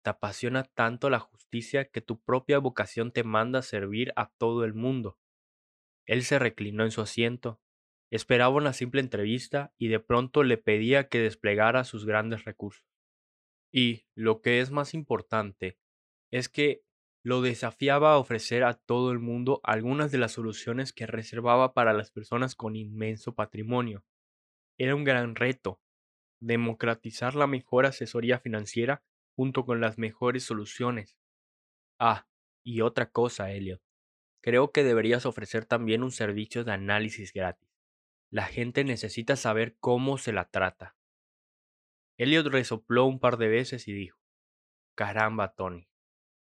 [0.04, 4.64] Te apasiona tanto la justicia que tu propia vocación te manda a servir a todo
[4.64, 5.18] el mundo.
[6.06, 7.60] Él se reclinó en su asiento,
[8.12, 12.87] esperaba una simple entrevista y de pronto le pedía que desplegara sus grandes recursos.
[13.72, 15.78] Y, lo que es más importante,
[16.30, 16.82] es que
[17.22, 21.92] lo desafiaba a ofrecer a todo el mundo algunas de las soluciones que reservaba para
[21.92, 24.04] las personas con inmenso patrimonio.
[24.78, 25.80] Era un gran reto,
[26.40, 29.02] democratizar la mejor asesoría financiera
[29.36, 31.18] junto con las mejores soluciones.
[31.98, 32.28] Ah,
[32.64, 33.82] y otra cosa, Elliot.
[34.40, 37.68] Creo que deberías ofrecer también un servicio de análisis gratis.
[38.30, 40.97] La gente necesita saber cómo se la trata.
[42.18, 44.18] Elliot resopló un par de veces y dijo,
[44.96, 45.88] Caramba, Tony.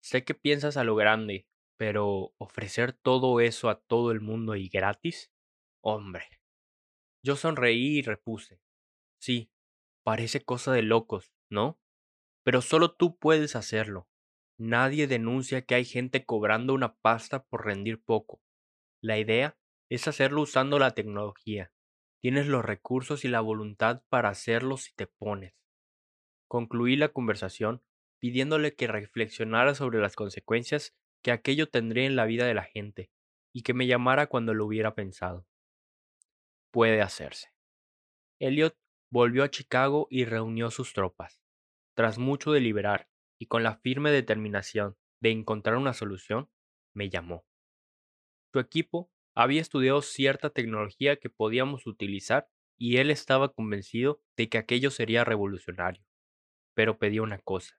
[0.02, 1.46] Sé que piensas a lo grande,
[1.76, 5.30] pero ofrecer todo eso a todo el mundo y gratis?
[5.82, 6.40] Hombre.
[7.22, 8.62] Yo sonreí y repuse.
[9.20, 9.50] Sí,
[10.02, 11.78] parece cosa de locos, ¿no?
[12.42, 14.08] Pero solo tú puedes hacerlo.
[14.58, 18.42] Nadie denuncia que hay gente cobrando una pasta por rendir poco.
[19.02, 19.58] La idea
[19.90, 21.72] es hacerlo usando la tecnología.
[22.20, 25.54] Tienes los recursos y la voluntad para hacerlo si te pones.
[26.48, 27.82] Concluí la conversación
[28.18, 33.10] pidiéndole que reflexionara sobre las consecuencias que aquello tendría en la vida de la gente
[33.52, 35.46] y que me llamara cuando lo hubiera pensado.
[36.70, 37.52] Puede hacerse.
[38.38, 38.76] Elliot
[39.10, 41.40] volvió a Chicago y reunió sus tropas.
[41.94, 43.08] Tras mucho deliberar
[43.38, 46.50] y con la firme determinación de encontrar una solución,
[46.94, 47.44] me llamó.
[48.52, 54.59] Su equipo había estudiado cierta tecnología que podíamos utilizar y él estaba convencido de que
[54.59, 56.03] aquello sería revolucionario.
[56.74, 57.78] Pero pedía una cosa.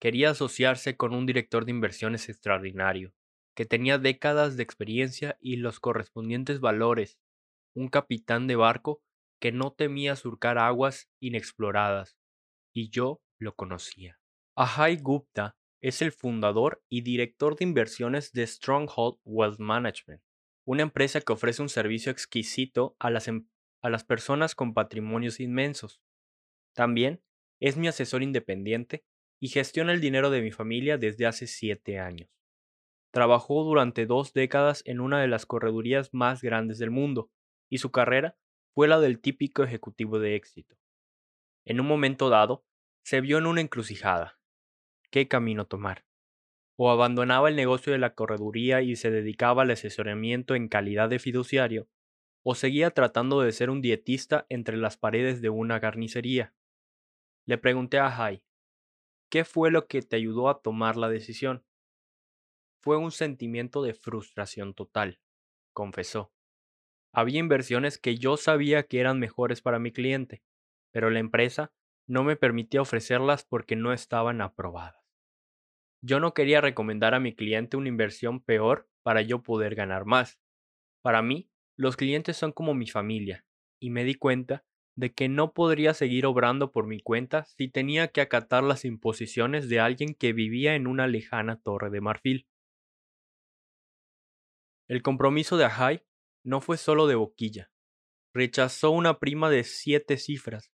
[0.00, 3.12] Quería asociarse con un director de inversiones extraordinario,
[3.54, 7.18] que tenía décadas de experiencia y los correspondientes valores,
[7.74, 9.02] un capitán de barco
[9.40, 12.16] que no temía surcar aguas inexploradas,
[12.72, 14.18] y yo lo conocía.
[14.56, 20.22] Ajay Gupta es el fundador y director de inversiones de Stronghold Wealth Management,
[20.64, 23.46] una empresa que ofrece un servicio exquisito a las, em,
[23.82, 26.00] a las personas con patrimonios inmensos.
[26.74, 27.22] También
[27.60, 29.04] es mi asesor independiente
[29.40, 32.30] y gestiona el dinero de mi familia desde hace siete años.
[33.12, 37.30] Trabajó durante dos décadas en una de las corredurías más grandes del mundo,
[37.68, 38.38] y su carrera
[38.74, 40.76] fue la del típico ejecutivo de éxito.
[41.64, 42.64] En un momento dado,
[43.04, 44.38] se vio en una encrucijada
[45.10, 46.04] qué camino tomar.
[46.76, 51.18] O abandonaba el negocio de la correduría y se dedicaba al asesoramiento en calidad de
[51.18, 51.88] fiduciario,
[52.42, 56.54] o seguía tratando de ser un dietista entre las paredes de una carnicería.
[57.46, 58.42] Le pregunté a Jai,
[59.30, 61.64] ¿qué fue lo que te ayudó a tomar la decisión?
[62.80, 65.20] Fue un sentimiento de frustración total,
[65.72, 66.32] confesó.
[67.12, 70.42] Había inversiones que yo sabía que eran mejores para mi cliente,
[70.90, 71.72] pero la empresa
[72.08, 75.01] no me permitía ofrecerlas porque no estaban aprobadas.
[76.04, 80.40] Yo no quería recomendar a mi cliente una inversión peor para yo poder ganar más.
[81.00, 83.46] Para mí, los clientes son como mi familia,
[83.80, 84.64] y me di cuenta
[84.96, 89.68] de que no podría seguir obrando por mi cuenta si tenía que acatar las imposiciones
[89.68, 92.46] de alguien que vivía en una lejana torre de marfil.
[94.88, 96.02] El compromiso de Ajay
[96.44, 97.70] no fue solo de boquilla.
[98.34, 100.72] Rechazó una prima de siete cifras,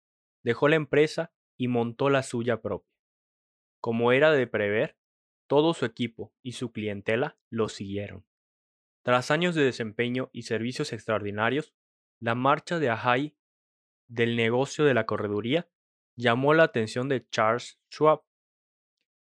[0.43, 2.91] dejó la empresa y montó la suya propia.
[3.79, 4.97] Como era de prever,
[5.47, 8.25] todo su equipo y su clientela lo siguieron.
[9.03, 11.73] Tras años de desempeño y servicios extraordinarios,
[12.19, 13.35] la marcha de Ajay
[14.07, 15.69] del negocio de la correduría
[16.15, 18.23] llamó la atención de Charles Schwab.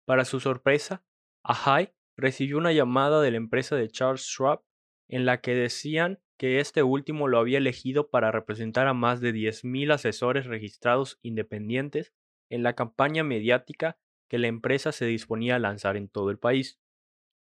[0.05, 1.05] Para su sorpresa,
[1.43, 4.63] Ajay recibió una llamada de la empresa de Charles Schwab
[5.07, 9.33] en la que decían que este último lo había elegido para representar a más de
[9.33, 12.13] 10.000 asesores registrados independientes
[12.49, 13.97] en la campaña mediática
[14.29, 16.79] que la empresa se disponía a lanzar en todo el país.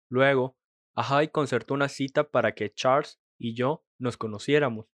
[0.09, 0.57] Luego,
[0.95, 4.87] Ajay concertó una cita para que Charles y yo nos conociéramos.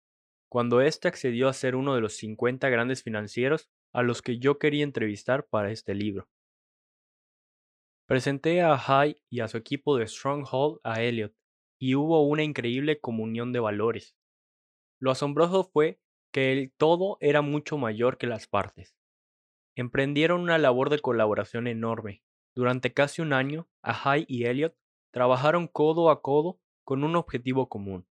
[0.51, 4.59] cuando éste accedió a ser uno de los 50 grandes financieros a los que yo
[4.59, 6.27] quería entrevistar para este libro.
[8.05, 11.33] Presenté a High y a su equipo de Stronghold a Elliot,
[11.79, 14.17] y hubo una increíble comunión de valores.
[14.99, 16.01] Lo asombroso fue
[16.33, 18.93] que el todo era mucho mayor que las partes.
[19.75, 22.23] Emprendieron una labor de colaboración enorme.
[22.55, 24.75] Durante casi un año, Ahai y Elliot
[25.11, 28.07] trabajaron codo a codo con un objetivo común,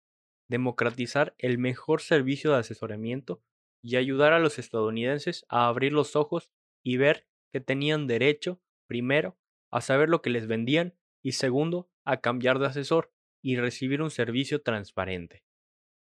[0.48, 3.42] democratizar el mejor servicio de asesoramiento
[3.82, 6.50] y ayudar a los estadounidenses a abrir los ojos
[6.82, 9.38] y ver que tenían derecho, primero,
[9.70, 14.10] a saber lo que les vendían y segundo, a cambiar de asesor y recibir un
[14.10, 15.44] servicio transparente.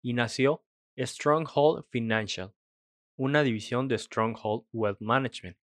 [0.02, 0.66] Y nació
[0.98, 2.54] Stronghold Financial,
[3.16, 5.58] una división de Stronghold Wealth Management.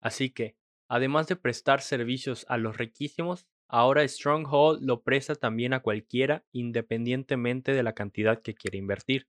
[0.00, 0.56] Así que,
[0.88, 7.72] además de prestar servicios a los riquísimos, ahora Stronghold lo presta también a cualquiera independientemente
[7.72, 9.28] de la cantidad que quiera invertir.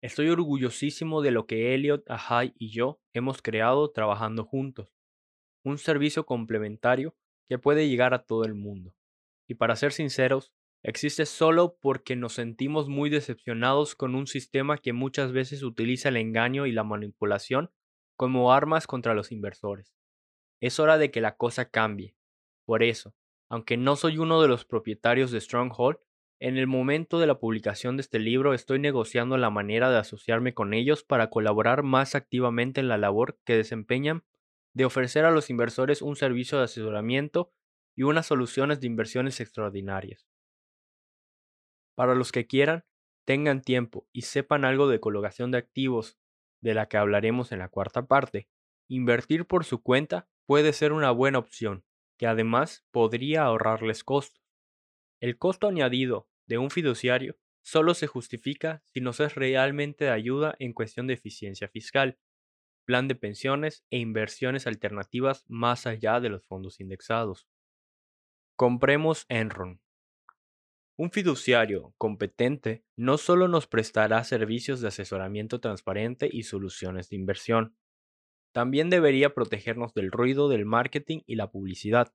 [0.00, 4.88] Estoy orgullosísimo de lo que Elliot, Ahai y yo hemos creado trabajando juntos.
[5.64, 8.94] Un servicio complementario que puede llegar a todo el mundo.
[9.48, 14.92] Y para ser sinceros, existe solo porque nos sentimos muy decepcionados con un sistema que
[14.92, 17.70] muchas veces utiliza el engaño y la manipulación
[18.16, 19.94] como armas contra los inversores.
[20.60, 22.16] Es hora de que la cosa cambie.
[22.66, 23.14] Por eso,
[23.48, 25.98] aunque no soy uno de los propietarios de Stronghold,
[26.40, 30.54] en el momento de la publicación de este libro estoy negociando la manera de asociarme
[30.54, 34.24] con ellos para colaborar más activamente en la labor que desempeñan
[34.72, 37.52] de ofrecer a los inversores un servicio de asesoramiento
[37.96, 40.27] y unas soluciones de inversiones extraordinarias.
[41.98, 42.84] Para los que quieran,
[43.24, 46.16] tengan tiempo y sepan algo de colocación de activos,
[46.60, 48.48] de la que hablaremos en la cuarta parte,
[48.86, 51.84] invertir por su cuenta puede ser una buena opción,
[52.16, 54.44] que además podría ahorrarles costos.
[55.18, 60.54] El costo añadido de un fiduciario solo se justifica si nos es realmente de ayuda
[60.60, 62.16] en cuestión de eficiencia fiscal,
[62.84, 67.48] plan de pensiones e inversiones alternativas más allá de los fondos indexados.
[68.54, 69.80] Compremos Enron.
[71.00, 77.76] Un fiduciario competente no solo nos prestará servicios de asesoramiento transparente y soluciones de inversión,
[78.50, 82.12] también debería protegernos del ruido del marketing y la publicidad,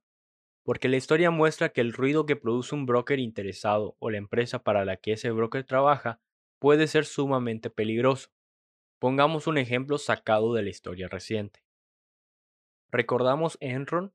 [0.64, 4.62] porque la historia muestra que el ruido que produce un broker interesado o la empresa
[4.62, 6.20] para la que ese broker trabaja
[6.58, 8.28] puede ser sumamente peligroso.
[8.98, 11.64] Pongamos un ejemplo sacado de la historia reciente.
[12.90, 14.12] Recordamos Enron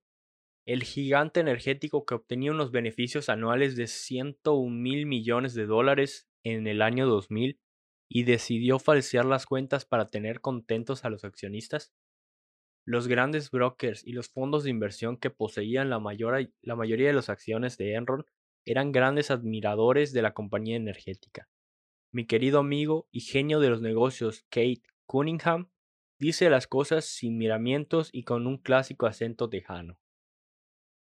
[0.70, 6.68] el gigante energético que obtenía unos beneficios anuales de 101 mil millones de dólares en
[6.68, 7.60] el año 2000
[8.08, 11.92] y decidió falsear las cuentas para tener contentos a los accionistas?
[12.86, 16.00] Los grandes brokers y los fondos de inversión que poseían la,
[16.62, 18.26] la mayoría de las acciones de Enron
[18.64, 21.50] eran grandes admiradores de la compañía energética.
[22.14, 25.72] Mi querido amigo y genio de los negocios Kate Cunningham
[26.20, 30.00] dice las cosas sin miramientos y con un clásico acento tejano.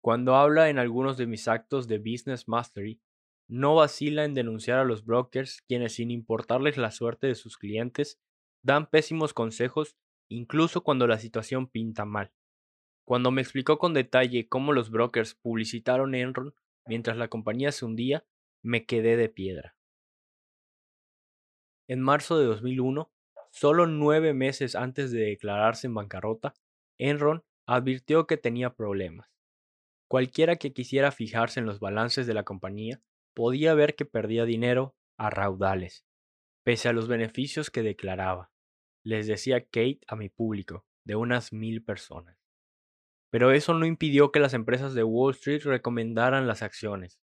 [0.09, 2.99] Cuando habla en algunos de mis actos de Business Mastery,
[3.47, 8.19] no vacila en denunciar a los brokers quienes sin importarles la suerte de sus clientes,
[8.63, 9.99] dan pésimos consejos
[10.31, 12.33] incluso cuando la situación pinta mal.
[13.05, 16.55] Cuando me explicó con detalle cómo los brokers publicitaron Enron
[16.87, 18.25] mientras la compañía se hundía,
[18.63, 19.77] me quedé de piedra.
[21.87, 23.13] En marzo de 2001,
[23.51, 26.55] solo nueve meses antes de declararse en bancarrota,
[26.97, 29.38] Enron advirtió que tenía problemas.
[30.09, 33.03] Cualquiera que quisiera fijarse en los balances de la compañía
[33.35, 36.07] podía ver que perdía dinero a raudales,
[36.65, 38.51] pese a los beneficios que declaraba.
[39.05, 42.39] Les decía Kate a mi público, de unas mil personas.
[43.31, 47.21] Pero eso no impidió que las empresas de Wall Street recomendaran las acciones.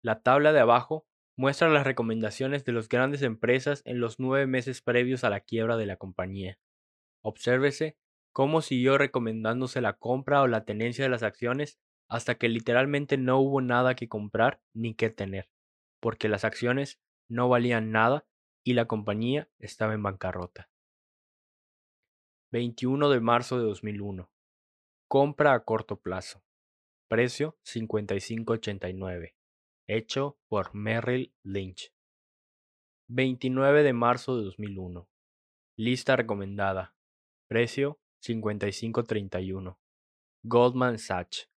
[0.00, 1.06] La tabla de abajo
[1.36, 5.76] muestra las recomendaciones de las grandes empresas en los nueve meses previos a la quiebra
[5.76, 6.60] de la compañía.
[7.20, 7.96] Obsérvese
[8.32, 11.80] cómo siguió recomendándose la compra o la tenencia de las acciones
[12.12, 15.48] hasta que literalmente no hubo nada que comprar ni que tener,
[15.98, 18.26] porque las acciones no valían nada
[18.62, 20.68] y la compañía estaba en bancarrota.
[22.52, 24.30] 21 de marzo de 2001.
[25.08, 26.44] Compra a corto plazo.
[27.08, 29.34] Precio 55.89.
[29.86, 31.94] Hecho por Merrill Lynch.
[33.08, 35.08] 29 de marzo de 2001.
[35.78, 36.94] Lista recomendada.
[37.48, 39.78] Precio 55.31.
[40.42, 41.51] Goldman Sachs.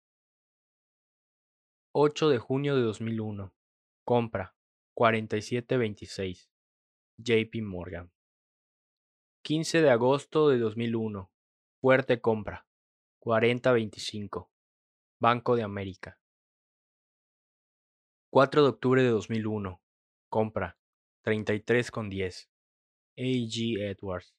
[1.95, 3.53] 8 de junio de 2001.
[4.03, 4.55] Compra
[4.95, 6.49] 4726.
[7.17, 8.11] JP Morgan.
[9.43, 11.31] 15 de agosto de 2001.
[11.79, 12.65] Fuerte compra
[13.19, 14.49] 4025.
[15.21, 16.19] Banco de América.
[18.31, 19.79] 4 de octubre de 2001.
[20.31, 20.79] Compra
[21.23, 22.49] 33,10.
[23.17, 23.87] A.G.
[23.87, 24.35] Edwards.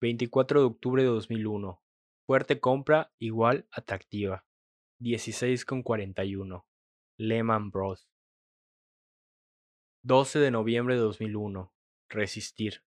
[0.00, 1.82] 24 de octubre de 2001.
[2.24, 4.45] Fuerte compra igual atractiva.
[5.00, 6.64] 16,41.
[7.18, 8.08] Lehman Bros.
[10.02, 11.72] 12 de noviembre de 2001.
[12.08, 12.82] Resistir.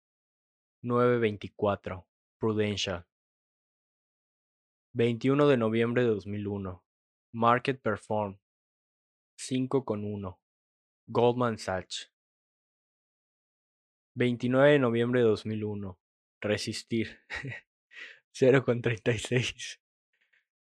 [0.84, 2.06] 9.24.
[2.40, 3.06] Prudential.
[4.94, 6.84] 21 de noviembre de 2001.
[7.34, 8.40] Market Perform.
[9.38, 10.38] 5,1.
[11.08, 12.12] Goldman Sachs.
[14.16, 16.00] 29 de noviembre de 2001.
[16.42, 17.20] Resistir.
[18.34, 19.80] 0,36.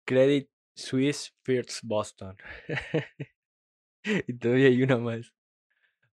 [0.06, 2.36] Credit Suisse First Boston.
[4.04, 5.34] y todavía hay una más.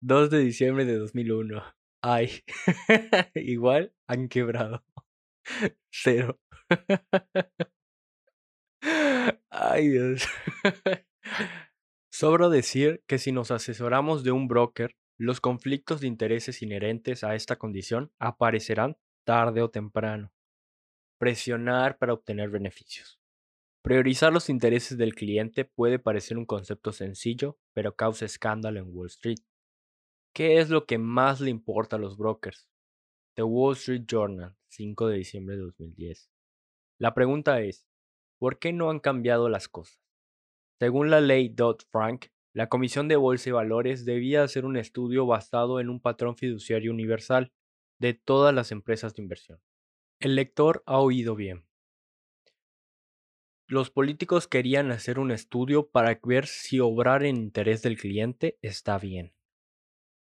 [0.01, 1.63] 2 de diciembre de 2001.
[2.03, 2.43] Ay.
[3.35, 4.85] Igual han quebrado.
[5.91, 6.41] Cero.
[9.51, 10.27] Ay Dios.
[12.11, 17.35] Sobra decir que si nos asesoramos de un broker, los conflictos de intereses inherentes a
[17.35, 20.33] esta condición aparecerán tarde o temprano.
[21.19, 23.18] Presionar para obtener beneficios.
[23.89, 29.07] Priorizar los intereses del cliente puede parecer un concepto sencillo, pero causa escándalo en Wall
[29.07, 29.39] Street.
[30.35, 32.69] ¿Qué es lo que más le importa a los brokers?
[33.35, 36.31] The Wall Street Journal, 5 de diciembre de 2010.
[36.99, 37.87] La pregunta es,
[38.39, 40.03] ¿por qué no han cambiado las cosas?
[40.79, 45.81] Según la ley Dodd-Frank, la Comisión de Bolsa y Valores debía hacer un estudio basado
[45.81, 47.53] en un patrón fiduciario universal
[47.99, 49.63] de todas las empresas de inversión.
[50.21, 51.68] El lector ha oído bien.
[53.71, 58.97] Los políticos querían hacer un estudio para ver si obrar en interés del cliente está
[58.99, 59.35] bien.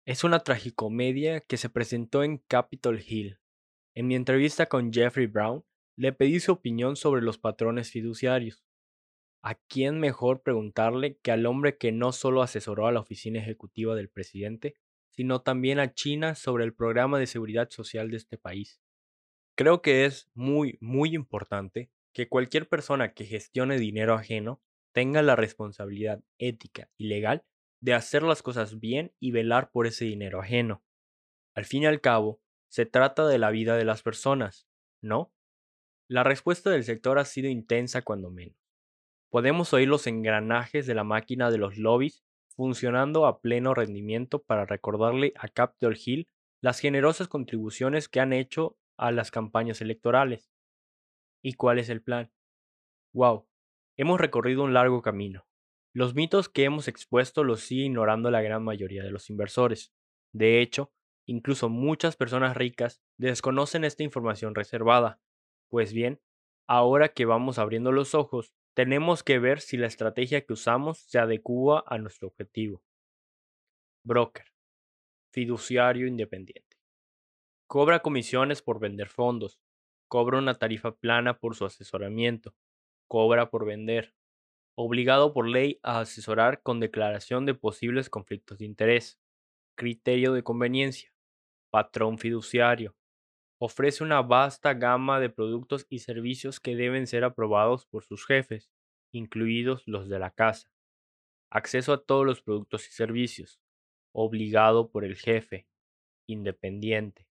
[0.07, 3.38] Es una tragicomedia que se presentó en Capitol Hill.
[3.95, 5.62] En mi entrevista con Jeffrey Brown,
[5.95, 8.64] le pedí su opinión sobre los patrones fiduciarios.
[9.42, 13.95] ¿A quién mejor preguntarle que al hombre que no solo asesoró a la oficina ejecutiva
[13.95, 14.74] del presidente,
[15.11, 18.80] sino también a China sobre el programa de seguridad social de este país?
[19.55, 24.62] Creo que es muy, muy importante que cualquier persona que gestione dinero ajeno
[24.92, 27.44] tenga la responsabilidad ética y legal
[27.80, 30.82] de hacer las cosas bien y velar por ese dinero ajeno.
[31.54, 34.66] Al fin y al cabo, se trata de la vida de las personas,
[35.02, 35.32] ¿no?
[36.08, 38.56] La respuesta del sector ha sido intensa cuando menos.
[39.30, 44.64] Podemos oír los engranajes de la máquina de los lobbies funcionando a pleno rendimiento para
[44.64, 46.28] recordarle a Capitol Hill
[46.60, 50.53] las generosas contribuciones que han hecho a las campañas electorales.
[51.45, 52.32] ¿Y cuál es el plan?
[53.12, 53.47] Wow,
[53.99, 55.47] hemos recorrido un largo camino.
[55.92, 59.92] Los mitos que hemos expuesto los sigue ignorando la gran mayoría de los inversores.
[60.32, 60.90] De hecho,
[61.28, 65.20] incluso muchas personas ricas desconocen esta información reservada.
[65.68, 66.18] Pues bien,
[66.66, 71.18] ahora que vamos abriendo los ojos, tenemos que ver si la estrategia que usamos se
[71.18, 72.82] adecua a nuestro objetivo.
[74.03, 74.47] Broker.
[75.30, 76.78] Fiduciario independiente.
[77.66, 79.61] Cobra comisiones por vender fondos.
[80.14, 82.54] Cobra una tarifa plana por su asesoramiento.
[83.08, 84.14] Cobra por vender.
[84.76, 89.18] Obligado por ley a asesorar con declaración de posibles conflictos de interés.
[89.76, 91.12] Criterio de conveniencia.
[91.72, 92.94] Patrón fiduciario
[93.58, 98.70] ofrece una vasta gama de productos y servicios que deben ser aprobados por sus jefes,
[99.12, 100.70] incluidos los de la casa.
[101.50, 103.60] Acceso a todos los productos y servicios.
[104.12, 105.66] Obligado por el jefe.
[106.28, 107.26] Independiente.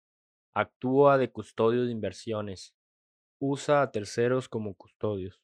[0.55, 2.74] Actúa de custodio de inversiones.
[3.39, 5.43] Usa a terceros como custodios.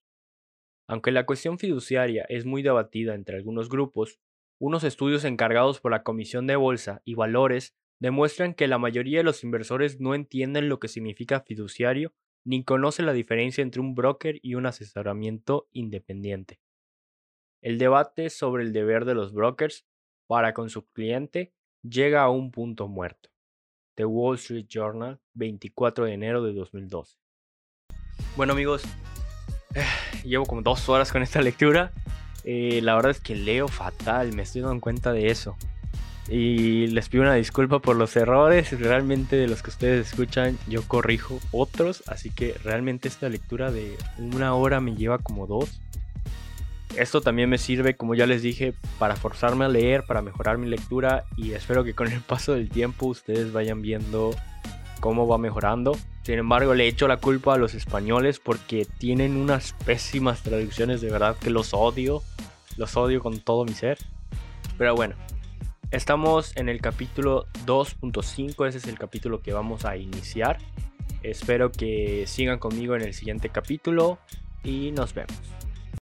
[0.87, 4.21] Aunque la cuestión fiduciaria es muy debatida entre algunos grupos,
[4.59, 9.25] unos estudios encargados por la Comisión de Bolsa y Valores demuestran que la mayoría de
[9.25, 12.13] los inversores no entienden lo que significa fiduciario
[12.45, 16.61] ni conocen la diferencia entre un broker y un asesoramiento independiente.
[17.63, 19.87] El debate sobre el deber de los brokers
[20.27, 23.31] para con su cliente llega a un punto muerto.
[23.99, 27.17] The Wall Street Journal, 24 de enero de 2012.
[28.37, 28.85] Bueno amigos,
[30.25, 31.91] llevo como dos horas con esta lectura.
[32.45, 35.57] Eh, la verdad es que leo fatal, me estoy dando cuenta de eso.
[36.29, 38.71] Y les pido una disculpa por los errores.
[38.79, 42.05] Realmente de los que ustedes escuchan, yo corrijo otros.
[42.07, 45.81] Así que realmente esta lectura de una hora me lleva como dos.
[46.97, 50.67] Esto también me sirve, como ya les dije, para forzarme a leer, para mejorar mi
[50.67, 51.25] lectura.
[51.37, 54.31] Y espero que con el paso del tiempo ustedes vayan viendo
[55.01, 55.97] cómo va mejorando.
[56.23, 61.01] Sin embargo, le echo la culpa a los españoles porque tienen unas pésimas traducciones.
[61.01, 62.23] De verdad que los odio.
[62.77, 63.99] Los odio con todo mi ser.
[64.77, 65.17] Pero bueno,
[65.91, 70.59] Estamos en el capítulo 2.5, ese es el capítulo que vamos a iniciar.
[71.23, 74.19] Espero que sigan conmigo en el siguiente capítulo
[74.63, 75.58] y nos vemos.